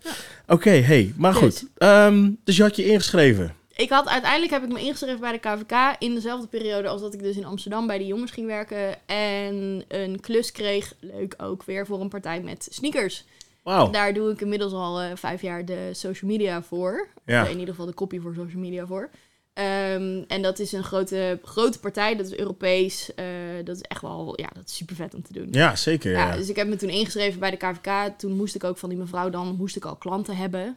[0.47, 1.61] Oké, hey, maar goed.
[1.61, 1.65] Dus.
[1.77, 3.55] Ehm, dus je had je ingeschreven.
[3.77, 7.15] Ik had uiteindelijk heb ik me ingeschreven bij de KVK in dezelfde periode als dat
[7.15, 11.63] ik dus in Amsterdam bij de jongens ging werken en een klus kreeg, leuk ook
[11.63, 13.25] weer voor een partij met sneakers.
[13.63, 13.91] Wauw.
[13.91, 17.09] Daar doe ik inmiddels al eh, vijf jaar de social media voor.
[17.25, 17.43] Ja.
[17.43, 19.11] Of in ieder geval de copy voor social media voor.
[19.53, 23.15] Ehm, en dat is een grote, grote partij, dat is Europees.
[23.15, 23.25] eh,
[23.65, 25.49] dat is echt wel, ja, dat is super vet om te doen.
[25.51, 26.11] Ja, zeker.
[26.13, 26.37] Ja, Ja.
[26.37, 28.19] dus ik heb me toen ingeschreven bij de KVK.
[28.19, 30.77] Toen moest ik ook van die mevrouw dan moest ik al klanten hebben.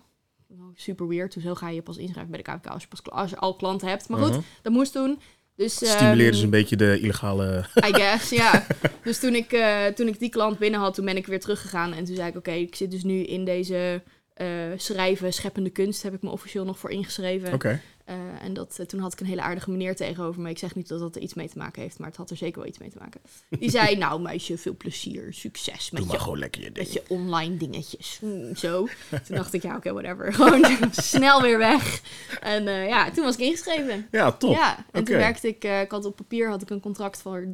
[0.76, 1.34] Super weird.
[1.34, 3.88] Hoezo ga je pas inschrijven bij de KVK als je, pas, als je al klanten
[3.88, 4.10] hebt?
[4.10, 4.40] Maar goed, Mhm.
[4.62, 5.20] dat moest toen.
[5.56, 7.66] Dus, ehm, Stimuleerde ze een beetje de illegale...
[7.88, 8.66] I guess, ja.
[9.04, 11.94] Dus toen ik, eh, toen ik die klant binnen had, toen ben ik weer teruggegaan.
[11.94, 14.02] En toen zei ik, oké, ik zit dus nu in deze
[14.34, 16.04] eh, schrijven, scheppende kunst.
[16.04, 17.54] Heb ik me officieel nog voor ingeschreven.
[17.54, 17.82] Oké.
[18.06, 20.50] Eh, en dat, eh, toen had ik een hele aardige meneer tegenover me.
[20.50, 22.38] Ik zeg niet dat dat er iets mee te maken heeft, maar het had er
[22.38, 23.22] zeker wel iets mee te maken.
[23.50, 26.86] Die zei, nou meisje, veel plezier, succes met je, gewoon lekker je ding.
[26.88, 28.20] met je online dingetjes.
[28.22, 28.88] Mm, zo.
[29.28, 30.34] Toen dacht ik, ja oké, whatever.
[30.34, 32.01] Gewoon snel weer weg.
[32.41, 34.08] En eh, ja, toen was ik ingeschreven.
[34.12, 34.56] Ja, top.
[34.56, 37.47] Ja, en toen werkte ik, ik had op papier had ik een contract voor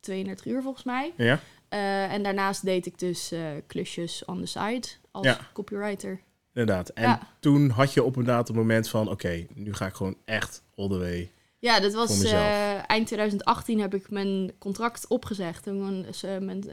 [0.00, 1.12] 32 uur volgens mij.
[1.16, 1.40] Ja?
[2.08, 3.32] En daarnaast deed ik dus
[3.66, 5.38] klusjes on the side als Ja.
[5.52, 6.20] copywriter.
[6.54, 6.88] Inderdaad.
[6.88, 7.20] En Ja.
[7.40, 9.08] toen had je op inderdaad het moment van...
[9.10, 11.30] Oké, nu ga ik gewoon echt all the way.
[11.60, 16.64] Ja, dat was eh, eind 2018 heb ik mijn contract opgezegd en mijn, eh, mijn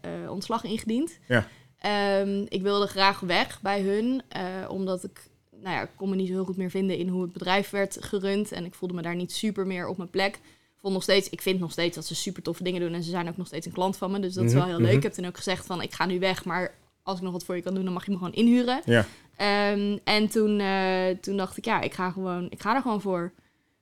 [0.00, 1.18] eh, ontslag ingediend.
[1.28, 1.46] Ja.
[1.78, 4.22] Ehm, ik wilde graag weg bij hun,
[4.68, 7.22] omdat ik, nou ja, ik kon me niet zo heel goed meer vinden in hoe
[7.22, 10.34] het bedrijf werd gerund en ik voelde me daar niet super meer op mijn plek.
[10.34, 13.02] Ik vond nog steeds, ik vind nog steeds dat ze super toffe dingen doen en
[13.02, 14.78] ze zijn ook nog steeds een klant van me, dus dat is Mhm, wel heel
[14.78, 14.86] leuk.
[14.88, 14.96] mhm.
[14.96, 17.44] Ik heb toen ook gezegd van, ik ga nu weg, maar als ik nog wat
[17.44, 18.82] voor je kan doen, dan mag je me gewoon inhuren.
[18.84, 19.06] Ja.
[19.36, 23.00] Ehm, en toen, eh, toen dacht ik, ja, ik ga, gewoon, ik ga er gewoon
[23.00, 23.32] voor.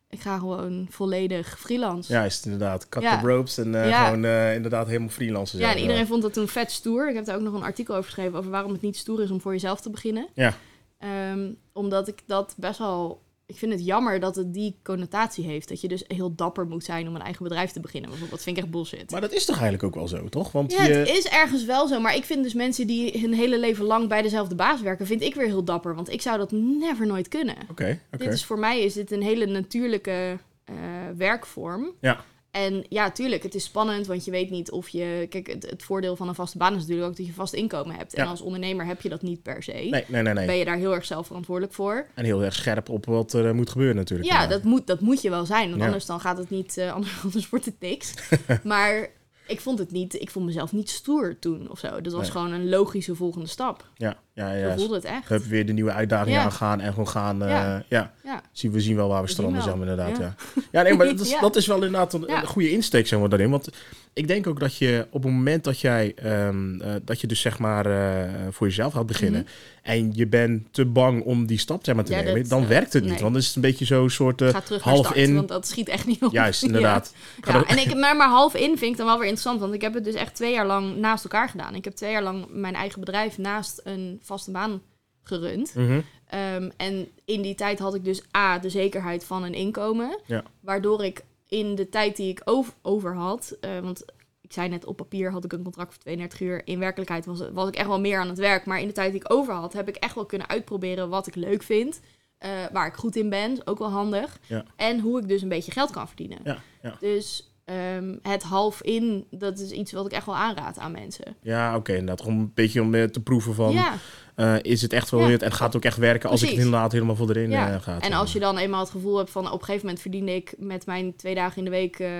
[0.09, 2.13] Ik ga gewoon volledig freelance.
[2.13, 2.89] Ja, is het inderdaad.
[2.89, 3.21] Cut Ja.
[3.21, 4.05] the ropes en eh, Ja.
[4.07, 7.09] gewoon eh, inderdaad helemaal freelancen Ja, en iedereen vond dat toen vet stoer.
[7.09, 9.31] Ik heb daar ook nog een artikel over geschreven over waarom het niet stoer is
[9.31, 10.27] om voor jezelf te beginnen.
[10.35, 10.55] Ja.
[10.99, 13.23] Ehm, omdat ik dat best wel.
[13.47, 15.69] Ik vind het jammer dat het die connotatie heeft.
[15.69, 18.11] Dat je dus heel dapper moet zijn om een eigen bedrijf te beginnen.
[18.11, 18.39] Bijvoorbeeld.
[18.39, 19.11] Dat vind ik echt bullshit.
[19.11, 20.53] Maar dat is toch eigenlijk ook wel zo, toch?
[20.53, 20.93] Want Ja, je...
[20.93, 22.01] het is ergens wel zo.
[22.01, 25.23] Maar ik vind dus mensen die hun hele leven lang bij dezelfde baas werken, vind
[25.23, 25.95] ik weer heel dapper.
[25.95, 27.57] Want ik zou dat never nooit kunnen.
[27.71, 28.25] Oké, oké.
[28.25, 30.75] Dit is voor mij is dit een hele natuurlijke eh,
[31.17, 31.93] werkvorm.
[32.01, 32.25] Ja.
[32.53, 35.27] En ja, tuurlijk, het is spannend, want je weet niet of je...
[35.31, 37.97] Kijk, het, het voordeel van een vaste baan is natuurlijk ook dat je vast inkomen
[37.97, 38.15] hebt.
[38.15, 39.73] En als ondernemer heb je dat niet per se.
[39.73, 40.35] Nee, nee, nee.
[40.35, 40.47] nee.
[40.47, 42.07] Ben je daar heel erg zelf verantwoordelijk voor.
[42.15, 44.31] En heel erg scherp op wat er eh, moet gebeuren natuurlijk.
[44.31, 45.87] Ja, dat moet, dat moet je wel zijn, want Ja.
[45.87, 46.77] anders dan gaat het niet...
[46.77, 48.15] eh, anders, anders wordt het niks.
[48.65, 49.09] maar
[49.47, 50.21] ik vond het niet...
[50.21, 52.01] Ik vond mezelf niet stoer toen of zo.
[52.01, 52.31] Dat was Nee.
[52.31, 53.89] gewoon een logische volgende stap.
[53.97, 54.75] Ja, ja, Zo ja.
[54.77, 55.49] voelde het echt.
[55.49, 56.43] Weer de nieuwe uitdaging Ja.
[56.43, 57.43] aangaan en gewoon gaan.
[57.43, 57.85] eh, Ja.
[57.89, 58.13] ja.
[58.25, 58.43] Ja.
[58.53, 59.89] Zien, we zien wel waar we, stranden zijn, wel.
[59.89, 60.19] inderdaad.
[60.19, 60.35] Ja.
[60.73, 63.29] Ja, nee, maar dat is, dat is wel inderdaad een, een goede insteek, zeg maar,
[63.29, 63.51] daarin.
[63.51, 63.69] Want
[64.13, 67.41] ik denk ook dat je op het moment dat jij, ehm, eh, dat je dus
[67.41, 69.47] zeg maar eh, voor jezelf gaat beginnen
[69.83, 72.25] en je bent te bang om die stap zeg maar, te Mhm.
[72.25, 73.13] Nemen, dat, dan werkt het niet.
[73.13, 73.21] nee.
[73.21, 74.41] Want dan is het een beetje zo'n soort
[74.81, 75.35] half start, in.
[75.35, 76.33] want dat schiet echt niet op.
[76.33, 77.15] Juist, inderdaad.
[77.47, 79.81] Ja, en ik, maar, maar half in vind ik dan wel weer interessant, want ik
[79.83, 81.75] heb het dus echt twee jaar lang naast elkaar gedaan.
[81.75, 84.83] Ik heb twee jaar lang mijn eigen bedrijf naast een vaste baan
[85.23, 85.75] gerund.
[85.75, 86.01] Mhm.
[86.27, 90.43] Ehm, en in die tijd had ik dus A, de zekerheid van een inkomen, Ja.
[90.61, 94.05] waardoor ik in de tijd die ik over, over had, eh, want
[94.41, 97.41] ik zei net op papier had ik een contract voor 32 uur, in werkelijkheid was,
[97.53, 99.55] was ik echt wel meer aan het werk, maar in de tijd die ik over
[99.55, 102.01] had, heb ik echt wel kunnen uitproberen wat ik leuk vind.
[102.39, 104.39] eh, waar ik goed in ben, ook wel handig.
[104.47, 104.65] Ja.
[104.77, 106.39] En hoe ik dus een beetje geld kan verdienen.
[106.45, 106.97] Ja, ja.
[107.01, 111.37] Dus ehm, het half in, dat is iets wat ik echt wel aanraad aan mensen.
[111.43, 112.21] Ja, oké, inderdaad.
[112.21, 113.95] Gewoon een beetje om eh, te proeven van, ja,
[114.35, 115.29] eh, is het echt wel Ja.
[115.31, 117.73] het en gaat het ook echt werken als ik het inderdaad helemaal voor erin Ja.
[117.75, 118.03] eh, gaat.
[118.03, 120.55] en als je dan eenmaal het gevoel hebt van op een gegeven moment verdien ik
[120.59, 122.11] met mijn twee dagen in de week eh,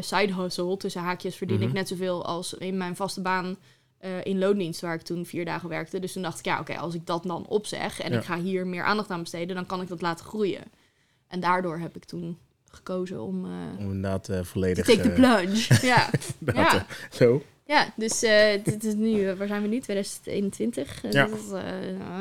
[0.00, 1.66] side hustle, tussen haakjes, verdien Mhm.
[1.66, 3.56] ik net zoveel als in mijn vaste baan
[4.22, 5.98] in loondienst, waar ik toen vier dagen werkte.
[6.00, 8.66] Dus toen dacht ik, ja, oké, als ik dat dan opzeg en ik ga hier
[8.66, 10.62] meer aandacht aan besteden, dan kan ik dat laten groeien.
[11.28, 12.38] En daardoor heb ik toen
[12.70, 14.84] gekozen om eh Om inderdaad eh, te volledig...
[14.84, 15.86] take the eh, plunge.
[15.86, 16.10] ja.
[16.54, 16.86] Ja.
[17.10, 17.42] Zo.
[17.68, 19.80] Ja, dus eh, dit is nu, eh, waar zijn we nu?
[19.80, 21.04] 2021.
[21.04, 21.26] Eh, Ja.
[21.26, 21.62] is, eh,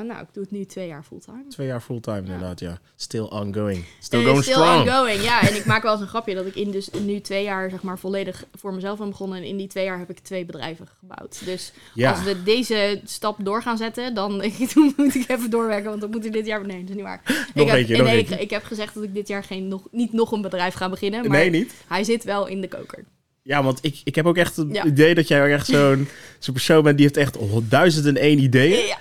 [0.05, 1.43] nou, ik doe het nu twee jaar fulltime.
[1.49, 2.79] Twee jaar fulltime inderdaad, ja.
[2.95, 3.83] Still ongoing.
[3.99, 4.89] Still Eh, going still strong.
[4.89, 5.41] ongoing, ja.
[5.41, 7.81] En ik maak wel eens een grapje dat ik in dus nu twee jaar zeg
[7.81, 9.37] maar volledig voor mezelf ben begonnen.
[9.37, 11.45] En in die twee jaar heb ik twee bedrijven gebouwd.
[11.45, 14.31] Dus Ja, als we deze stap door gaan zetten, dan
[14.97, 15.89] moet ik even doorwerken.
[15.89, 16.65] Want dan moet ik dit jaar...
[16.65, 17.21] Nee, dat is niet waar.
[17.25, 20.13] Nog ik, heb, eentje, nee, ik heb gezegd dat ik dit jaar geen, nog, niet
[20.13, 21.21] nog een bedrijf ga beginnen.
[21.21, 21.73] Maar nee, niet.
[21.87, 23.03] hij zit wel in de koker.
[23.47, 24.85] Ja, want ik, ik heb ook echt het Ja.
[24.85, 26.07] idee dat jij ook echt zo'n
[26.39, 27.37] zo'n persoon bent die heeft echt
[27.69, 28.85] duizend en één ideeën.
[28.85, 28.97] Ja.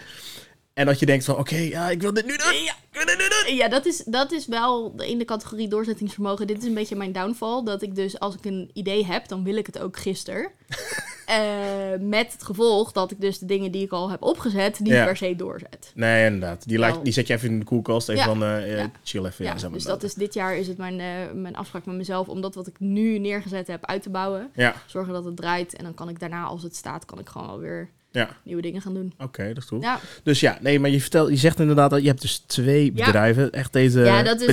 [0.74, 2.52] En dat je denkt van, oké, ja, ik wil dit nu doen.
[2.52, 2.72] Ja.
[2.90, 3.56] Ik wil dit nu doen.
[3.56, 6.46] Ja, dat is, dat is wel in de categorie doorzettingsvermogen.
[6.46, 7.62] Dit is een beetje mijn downfall.
[7.64, 10.50] Dat ik dus, als ik een idee heb, dan wil ik het ook gisteren.
[11.26, 11.36] Eh,
[12.00, 15.04] met het gevolg dat ik dus de dingen die ik al heb opgezet, niet Ja.
[15.04, 15.92] per se doorzet.
[15.94, 16.68] Nee, inderdaad.
[16.68, 18.08] Die, laat- die zet je even in de koelkast.
[18.08, 18.90] Even van, Ja.
[19.04, 19.44] chill even.
[19.44, 20.96] Ja, dus dat is dit jaar is het mijn,
[21.40, 24.50] mijn afspraak met mezelf om dat wat ik nu neergezet heb uit te bouwen.
[24.54, 27.28] Ja, Zorgen dat het draait en dan kan ik daarna, als het staat, kan ik
[27.28, 28.36] gewoon wel weer ja.
[28.44, 29.12] nieuwe dingen gaan doen.
[29.18, 29.82] Oké, dat is goed.
[29.82, 32.92] Ja, Dus ja, nee, maar je, vertelt, je zegt inderdaad dat je hebt dus twee
[32.94, 33.04] Ja.
[33.04, 33.52] bedrijven.
[33.52, 34.46] Echt deze Ja, dat is-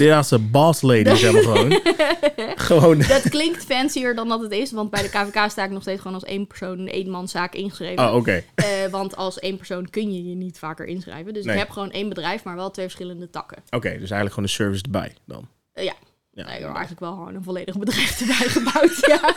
[0.52, 0.82] boss
[1.18, 1.80] zeg maar gewoon.
[2.56, 2.98] gewoon.
[2.98, 6.02] dat klinkt fancier dan dat het is, want bij de KVK sta ik nog steeds
[6.02, 8.08] gewoon als één persoon, een eenmanszaak ingeschreven.
[8.10, 8.44] Oh, oké.
[8.56, 11.34] Eh, want als één persoon kun je je niet vaker inschrijven.
[11.34, 11.54] Dus Nee.
[11.54, 13.58] ik heb gewoon één bedrijf, maar wel twee verschillende takken.
[13.70, 15.48] Oké, dus eigenlijk gewoon een service erbij dan.
[15.74, 15.94] Eh, ja.
[16.36, 18.98] Ja, nee, ik heb eigenlijk wel gewoon een volledig bedrijf erbij gebouwd.
[19.08, 19.36] Ja,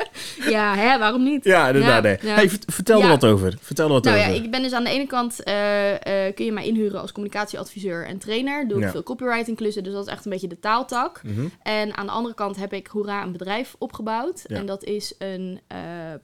[0.58, 1.44] ja hè, waarom niet?
[1.44, 1.94] Ja, inderdaad.
[2.04, 2.18] Ja, nee.
[2.22, 2.34] ja.
[2.34, 3.54] Hey, vert- vertel er wat over.
[3.60, 4.30] Vertel er wat Nou over.
[4.30, 7.12] ja, ik ben dus aan de ene kant eh, eh, kun je mij inhuren als
[7.12, 8.68] communicatieadviseur en trainer.
[8.68, 11.20] Doe ik veel copywriting klussen, dus dat is echt een beetje de taaltak.
[11.22, 11.46] Mhm.
[11.62, 14.44] En aan de andere kant heb ik Hoera een bedrijf opgebouwd.
[14.44, 15.78] En dat is een eh,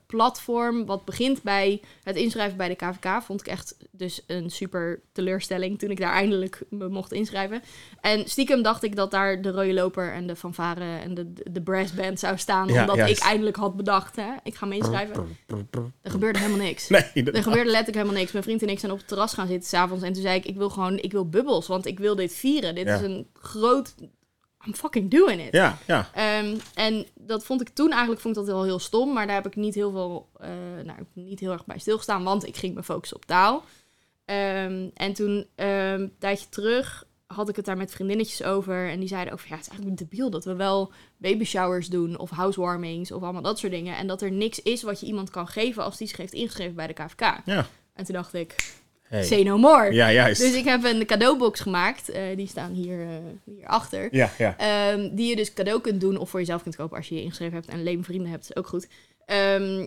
[0.07, 3.23] platform wat begint bij het inschrijven bij de KVK.
[3.23, 7.63] Vond ik echt dus een super teleurstelling toen ik daar eindelijk me mocht inschrijven.
[8.01, 11.63] En stiekem dacht ik dat daar de rode loper en de fanfare en de, de
[11.63, 12.69] brassband zou staan.
[12.69, 13.17] Ja, omdat juist.
[13.17, 15.37] ik eindelijk had bedacht, hè, ik ga me inschrijven.
[16.03, 16.89] Er gebeurde helemaal niks.
[16.89, 18.33] Nee, Er gebeurde letterlijk helemaal niks.
[18.33, 20.05] Mijn vriend en ik zijn op het terras gaan zitten s'avonds.
[20.05, 21.67] En toen zei ik, ik wil gewoon, ik wil bubbels.
[21.67, 22.75] Want ik wil dit vieren.
[22.75, 22.95] Dit Ja.
[22.95, 23.95] is een groot...
[24.67, 25.53] I'm fucking doing it.
[25.53, 26.09] Ja, ja.
[26.15, 29.13] Ehm, en dat vond ik toen eigenlijk vond ik dat wel heel stom.
[29.13, 30.49] Maar daar heb ik niet heel veel, eh,
[30.85, 32.23] nou, niet heel erg bij stilgestaan.
[32.25, 33.65] Want ik ging me focussen op taal.
[34.25, 35.69] Ehm, en toen, ehm,
[36.01, 38.89] een tijdje terug, had ik het daar met vriendinnetjes over.
[38.89, 41.89] En die zeiden ook van, ja, het is eigenlijk debiel dat we wel baby showers
[41.89, 42.19] doen.
[42.19, 43.97] Of housewarmings of allemaal dat soort dingen.
[43.97, 46.75] En dat er niks is wat je iemand kan geven als die zich heeft ingeschreven
[46.75, 47.41] bij de KVK.
[47.45, 47.67] Ja.
[47.95, 49.25] En toen dacht ik, Hey.
[49.25, 49.93] say no more.
[49.93, 50.41] Ja, juist.
[50.41, 52.09] Dus ik heb een cadeaubox gemaakt.
[52.09, 53.09] eh, die staan hier, eh
[53.45, 54.09] hier achter.
[54.11, 54.57] Ja, ja.
[54.59, 57.23] Ehm, die je dus cadeau kunt doen of voor jezelf kunt kopen als je je
[57.23, 58.89] ingeschreven hebt en leven vrienden hebt, is ook goed.
[59.27, 59.87] Ehm,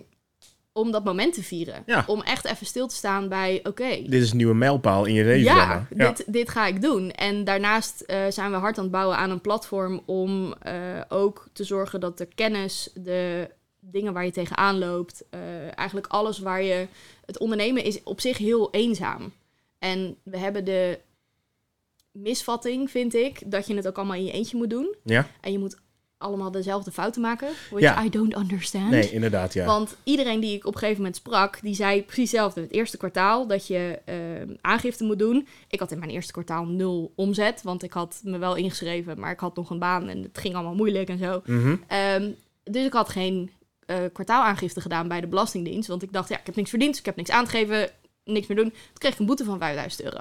[0.77, 1.83] om dat moment te vieren.
[1.85, 2.03] Ja.
[2.07, 5.23] Om echt even stil te staan bij, oké, Dit is een nieuwe mijlpaal in je
[5.23, 5.55] leven.
[5.55, 5.87] ja.
[5.89, 7.11] Dit, dit ga ik doen.
[7.11, 11.47] En daarnaast eh, zijn we hard aan het bouwen aan een platform om eh, ook
[11.53, 13.49] te zorgen dat de kennis, de
[13.79, 16.87] dingen waar je tegenaan loopt, eh, eigenlijk alles waar je...
[17.25, 19.33] Het ondernemen is op zich heel eenzaam.
[19.79, 20.99] En we hebben de
[22.11, 24.95] misvatting, vind ik, dat je het ook allemaal in je eentje moet doen.
[25.03, 25.27] Ja?
[25.41, 25.77] En je moet
[26.17, 27.47] allemaal dezelfde fouten maken.
[27.69, 28.03] Which Ja.
[28.03, 28.89] I don't understand.
[28.89, 29.65] Nee, inderdaad, ja.
[29.65, 32.61] Want iedereen die ik op een gegeven moment sprak, die zei precies hetzelfde.
[32.61, 34.15] Het eerste kwartaal dat je eh,
[34.61, 35.47] aangifte moet doen.
[35.67, 39.31] Ik had in mijn eerste kwartaal nul omzet, want ik had me wel ingeschreven, maar
[39.31, 41.41] ik had nog een baan en het ging allemaal moeilijk en zo.
[41.45, 41.75] Mhm.
[41.87, 42.31] Ehm,
[42.63, 43.51] dus ik had geen
[43.85, 47.05] eh, kwartaalaangifte gedaan bij de Belastingdienst, want ik dacht, ja, ik heb niks verdiend, ik
[47.05, 47.89] heb niks aangegeven,
[48.23, 48.69] niks meer doen.
[48.69, 50.19] Toen kreeg ik een boete van 5000 euro.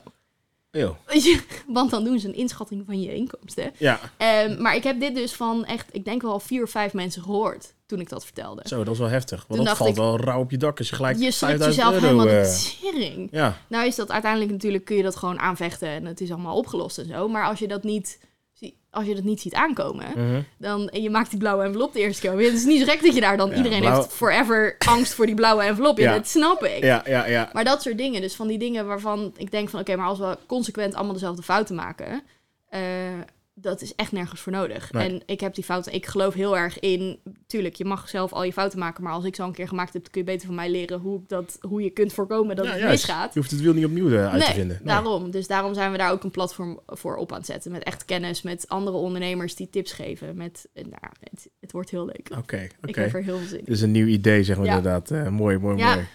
[1.67, 3.73] Want dan doen ze een inschatting van je inkomsten.
[3.79, 6.93] Ja, Ehm, maar ik heb dit dus van echt, ik denk wel vier of vijf
[6.93, 8.63] mensen gehoord toen ik dat vertelde.
[8.65, 9.45] zo, dat is wel heftig.
[9.49, 11.95] Want dat valt ik- wel rauw op je dak als je gelijk je 5000 jezelf
[11.95, 12.07] euro...
[12.07, 13.29] helemaal eh, de tering.
[13.31, 16.57] ja, Nou is dat uiteindelijk natuurlijk, kun je dat gewoon aanvechten en het is allemaal
[16.57, 17.29] opgelost en zo.
[17.29, 18.19] Maar als je dat niet,
[18.95, 20.41] als je dat niet ziet aankomen, mhm.
[20.59, 22.39] dan, en je maakt die blauwe envelop de eerste keer.
[22.39, 25.27] Het is niet zo gek dat je daar dan, Ja, iedereen heeft forever angst voor
[25.27, 25.99] die blauwe envelop.
[25.99, 26.17] Ja, Ja.
[26.17, 26.85] dat snap ik.
[26.85, 27.51] ja, ja, ja.
[27.53, 30.19] Maar dat soort dingen, dus van die dingen waarvan ik denk van, oké, maar als
[30.19, 32.23] we consequent allemaal dezelfde fouten maken,
[32.69, 32.81] eh,
[33.57, 34.93] dat is echt nergens voor nodig.
[34.93, 35.09] Nee.
[35.09, 38.45] En ik heb die fouten, ik geloof heel erg in, tuurlijk, je mag zelf al
[38.45, 40.47] je fouten maken, maar als ik zo een keer gemaakt heb, dan kun je beter
[40.47, 43.07] van mij leren hoe, ik dat, hoe je kunt voorkomen dat Ja, het juist.
[43.07, 43.35] misgaat.
[43.35, 44.77] Je hoeft het wiel niet opnieuw eh, uit te vinden.
[44.77, 44.87] Nee.
[44.95, 45.31] daarom.
[45.31, 47.73] Dus daarom zijn we daar ook een platform voor op aan het zetten.
[47.73, 50.37] Met echt kennis, met andere ondernemers die tips geven.
[50.37, 52.29] Met, eh, nou, het, het wordt heel leuk.
[52.39, 53.01] Oké, Ik oké.
[53.01, 53.65] heb er heel veel zin in.
[53.65, 54.77] Dus een nieuw idee, zeg maar Ja.
[54.77, 55.11] inderdaad.
[55.11, 55.95] Eh, mooi, mooi, Ja.
[55.95, 56.07] mooi.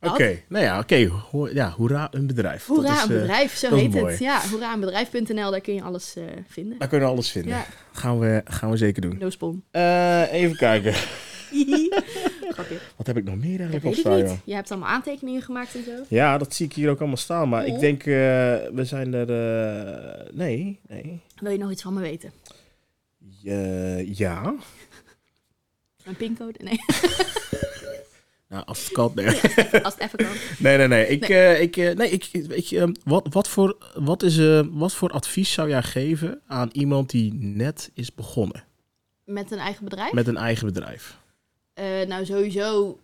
[0.00, 1.06] Oké, nou ja, oké.
[1.06, 2.66] Ho- Ja, hoera, een bedrijf.
[2.66, 4.18] Hoera, is, een eh, bedrijf, zo heet het.
[4.18, 6.78] Ja, hoeraanbedrijf.nl, daar kun je alles eh, vinden.
[6.78, 7.52] Daar kunnen we alles vinden.
[7.52, 9.18] Ja, Gaan, we, gaan we zeker doen.
[9.18, 9.64] no spon.
[9.70, 10.94] Eh, even kijken.
[12.96, 14.36] Wat heb ik nog meer eigenlijk op staan, niet.
[14.44, 15.90] Je hebt allemaal aantekeningen gemaakt en zo.
[16.08, 17.48] Ja, dat zie ik hier ook allemaal staan.
[17.48, 17.80] Maar ik Cool.
[17.80, 18.04] denk,
[18.74, 19.26] we zijn er...
[20.34, 21.20] nee, nee.
[21.40, 22.32] Wil je nog iets van me weten?
[24.04, 24.54] Ja.
[26.04, 26.58] Mijn pincode?
[26.62, 26.78] Nee,
[28.50, 29.12] Nou, als het kan.
[29.14, 29.26] Nee,
[29.82, 30.32] als het even kan.
[30.58, 30.88] nee, nee.
[30.88, 31.06] nee.
[31.06, 34.60] Ik, eh, ik, eh, nee, ik, weet je, ehm, wat, wat, voor, wat, is, eh,
[34.70, 38.64] wat voor advies zou jij geven aan iemand die net is begonnen
[39.24, 40.12] Met een eigen bedrijf?
[40.12, 41.18] met een eigen bedrijf?
[42.06, 43.00] Nou, sowieso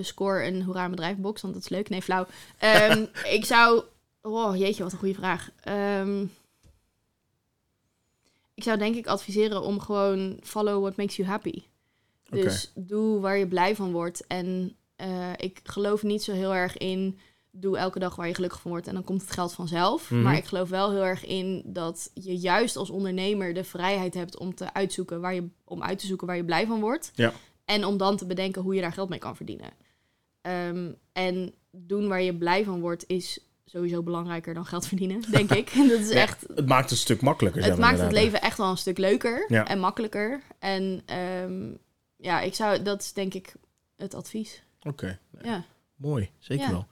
[0.00, 1.88] score een hoera bedrijfbox, want dat is leuk.
[1.88, 2.26] Nee, flauw.
[2.58, 3.04] Ehm,
[3.36, 3.82] ik zou...
[4.22, 5.50] Oh, jeetje, wat een goede vraag.
[5.60, 6.22] Ehm,
[8.54, 11.62] ik zou denk ik adviseren om gewoon follow what makes you happy.
[12.30, 14.26] Dus doe waar je blij van wordt.
[14.26, 17.18] En eh, ik geloof niet zo heel erg in...
[17.52, 20.10] Doe elke dag waar je gelukkig van wordt en dan komt het geld vanzelf.
[20.10, 20.22] Mhm.
[20.22, 24.38] Maar ik geloof wel heel erg in dat je juist als ondernemer de vrijheid hebt
[24.38, 27.10] om, te uitzoeken waar je, om uit te zoeken waar je blij van wordt.
[27.14, 27.32] Ja.
[27.64, 29.70] En om dan te bedenken hoe je daar geld mee kan verdienen.
[30.40, 35.50] Ehm, en doen waar je blij van wordt is sowieso belangrijker dan geld verdienen, denk
[35.50, 35.72] ik.
[35.74, 36.44] dat is Ja, echt.
[36.54, 37.64] Het maakt het een stuk makkelijker.
[37.64, 39.66] Het maakt het leven echt wel een stuk leuker Ja.
[39.66, 40.42] en makkelijker.
[40.58, 41.70] En ehm,
[42.20, 43.52] ja, ik zou, dat is denk ik
[43.96, 44.62] het advies.
[44.82, 45.64] Oké, Ja.
[45.96, 46.30] mooi.
[46.38, 46.70] Zeker Ja.
[46.70, 46.86] wel.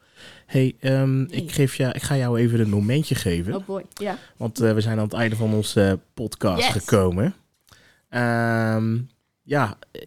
[0.46, 3.54] hey, ehm, ik, geef jou, ik ga jou even een momentje geven.
[3.54, 3.84] Oh boy.
[3.94, 4.18] Ja.
[4.36, 6.72] Want eh, we zijn aan het einde van onze podcast Yes.
[6.84, 7.34] gekomen.
[8.08, 8.98] Ehm,
[9.42, 10.02] ja, eh,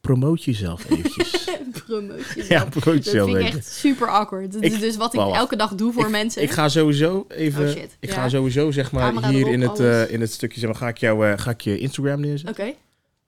[0.00, 1.44] promoot jezelf eventjes.
[1.86, 2.48] Promoot jezelf.
[2.48, 4.52] ja, promoot dat jezelf vind ik echt super awkward.
[4.52, 6.42] Dat Ik- is dus wat ik elke dag doe voor mensen.
[6.42, 7.68] Ik ga sowieso even.
[7.68, 7.76] Oh.
[7.76, 8.12] Ik Ja.
[8.12, 10.78] ga sowieso zeg maar Camera hier erop, in het, eh, in het stukje zeg maar,
[10.78, 12.64] ga ik jou eh, ga ik je Instagram neerzetten.
[12.64, 12.74] Oké.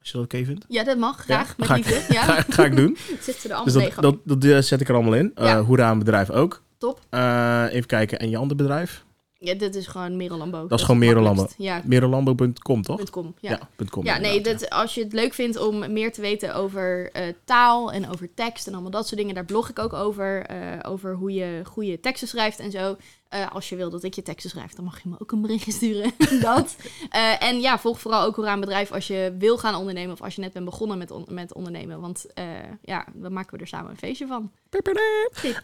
[0.08, 0.64] Je dat oké vindt.
[0.68, 1.16] Ja, dat mag.
[1.18, 1.48] Graag.
[1.48, 1.54] Ja?
[1.56, 2.06] Met Ga ik-.
[2.16, 2.22] Ja.
[2.22, 2.96] Ga, ga ik doen.
[3.20, 4.02] Zit er allemaal Dus dat, tegen.
[4.02, 5.32] dat, dat zet ik er allemaal in.
[5.34, 5.62] Ja.
[5.62, 6.62] Hoera aan bedrijf ook.
[6.78, 7.00] Top.
[7.10, 8.18] Eh, even kijken.
[8.18, 9.04] En je andere bedrijf?
[9.38, 10.66] Ja, dit is gewoon Merel Lambo.
[10.68, 11.46] is gewoon Merel Lambo.
[11.58, 11.82] Ja,
[12.82, 13.10] toch?
[13.10, 13.34] .com.
[13.40, 13.50] Ja.
[13.50, 14.04] Ja, .com.
[14.04, 17.92] Ja, nee, dat, als je het leuk vindt om meer te weten over eh, taal
[17.92, 20.46] en over tekst en allemaal dat soort dingen, daar blog ik ook over.
[20.82, 22.96] over hoe je goede teksten schrijft en zo.
[23.28, 25.40] Eh, als je wil dat ik je teksten schrijf, dan mag je me ook een
[25.40, 26.12] berichtje sturen.
[26.40, 26.76] dat.
[27.10, 30.22] Eh, en ja, volg vooral ook Hoera aan Bedrijf als je wil gaan ondernemen of
[30.22, 32.00] als je net bent begonnen met, on- met ondernemen.
[32.00, 32.44] Want eh,
[32.82, 34.50] ja, dan maken we er samen een feestje van.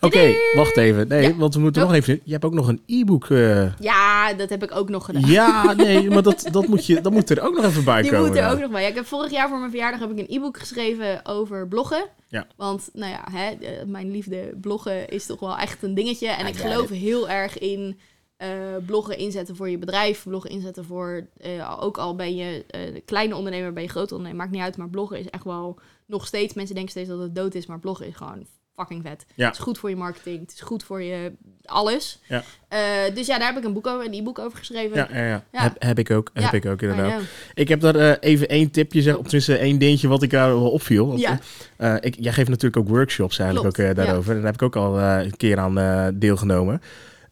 [0.01, 1.09] Oké, wacht even.
[1.09, 1.37] Nee, Ja.
[1.37, 1.89] want we moeten Oh.
[1.89, 2.21] nog even...
[2.25, 3.31] Je hebt ook nog een e-book.
[3.31, 5.31] eh, Ja, dat heb ik ook nog gedaan.
[5.31, 8.11] Ja, nee, maar dat, dat, moet je, dat moet er ook nog even bij Die
[8.11, 8.27] komen.
[8.29, 8.83] moet er ook nog bij.
[8.83, 12.05] Ja, ik heb vorig jaar voor mijn verjaardag heb ik een e-book geschreven over bloggen.
[12.33, 12.47] Ja.
[12.57, 13.57] Want, nou ja, hè,
[13.87, 16.29] mijn liefde bloggen is toch wel echt een dingetje.
[16.29, 17.99] En ik geloof heel erg in
[18.37, 20.23] eh, bloggen inzetten voor je bedrijf.
[20.23, 24.45] Bloggen inzetten voor, eh, ook al ben je eh, kleine ondernemer, ben je grote ondernemer.
[24.45, 26.55] Maakt niet uit, maar bloggen is echt wel nog steeds...
[26.55, 28.47] Mensen denken steeds dat het dood is, maar bloggen is gewoon
[28.83, 29.25] fucking vet.
[29.35, 29.47] Ja.
[29.47, 30.41] Het is goed voor je marketing.
[30.41, 31.33] Het is goed voor je
[31.65, 32.21] alles.
[32.29, 32.43] Ja.
[32.69, 32.79] Eh,
[33.15, 34.97] dus ja, daar heb ik een boek over, een e-book over geschreven.
[34.97, 35.45] Ja, ja.
[35.51, 36.31] Heb, heb ik ook.
[36.33, 37.23] Heb ik ook, inderdaad.
[37.55, 40.49] Ik heb daar eh, even één tipje, zeg, of tenminste één dingetje wat ik daar
[40.49, 41.07] wel opviel.
[41.07, 41.39] Want, Ja.
[41.77, 44.31] eh, ik, jij geeft natuurlijk ook workshops eigenlijk Klopt, ook daarover.
[44.31, 46.83] En daar heb ik ook al een keer aan deelgenomen.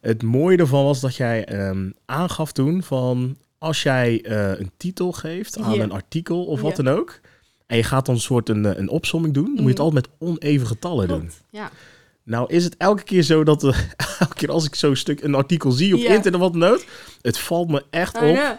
[0.01, 3.37] Het mooie ervan was dat jij ehm, aangaf toen van...
[3.57, 4.25] als jij
[4.59, 7.19] een titel geeft aan een artikel of wat dan ook...
[7.71, 9.43] en je gaat dan een soort een, eh, een opsomming doen...
[9.43, 9.85] dan moet je het Mhm.
[9.85, 11.31] altijd met oneven getallen doen.
[11.49, 11.71] Ja.
[12.23, 13.63] Nou is het elke keer zo dat...
[13.63, 13.77] eh,
[14.19, 16.83] elke keer als ik zo'n stuk een artikel zie op internet of wat dan ook...
[17.21, 18.35] het valt me echt I op.
[18.35, 18.51] know.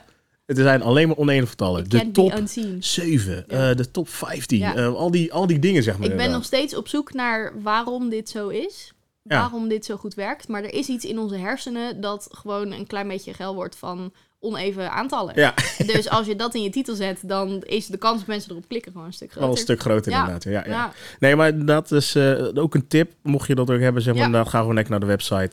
[0.46, 1.84] Het zijn alleen maar oneven getallen.
[1.84, 2.76] It De top be unseen.
[2.82, 3.70] 7, Ja.
[3.70, 4.74] eh, de top 15, Ja.
[4.74, 6.08] eh, al, die, al die dingen zeg maar.
[6.10, 8.92] Ik ben nog steeds op zoek naar waarom dit zo is.
[9.22, 9.38] Ja.
[9.40, 10.48] Waarom dit zo goed werkt.
[10.48, 14.12] Maar er is iets in onze hersenen dat gewoon een klein beetje geil wordt van
[14.42, 15.32] oneven aantallen.
[15.40, 15.54] Ja,
[15.86, 18.68] Dus als je dat in je titel zet, dan is de kans dat mensen erop
[18.68, 19.48] klikken gewoon een stuk groter.
[19.48, 20.18] wel een stuk groter Ja.
[20.18, 20.44] inderdaad.
[20.44, 20.64] Ja, ja.
[20.66, 23.12] Ja, Nee, maar dat is eh, ook een tip.
[23.22, 24.26] Mocht je dat ook hebben, zeg maar, Ja.
[24.28, 25.50] inderdaad, ga gewoon lekker naar de website.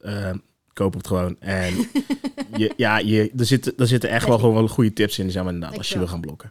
[0.00, 0.30] Eh,
[0.72, 1.36] koop het gewoon.
[1.40, 1.74] En
[2.56, 5.42] je, ja, je, er, zitten, er zitten echt wel gewoon wel goede tips in, zeg
[5.44, 6.50] maar, inderdaad, als je wil gaan blokken.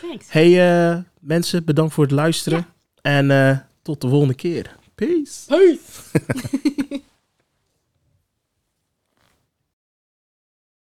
[0.00, 0.26] thanks.
[0.32, 2.58] Hey eh, mensen, bedankt voor het luisteren.
[2.58, 3.10] Ja.
[3.10, 4.76] En eh, tot de volgende keer.
[4.94, 5.44] Peace.
[5.46, 5.78] Peace.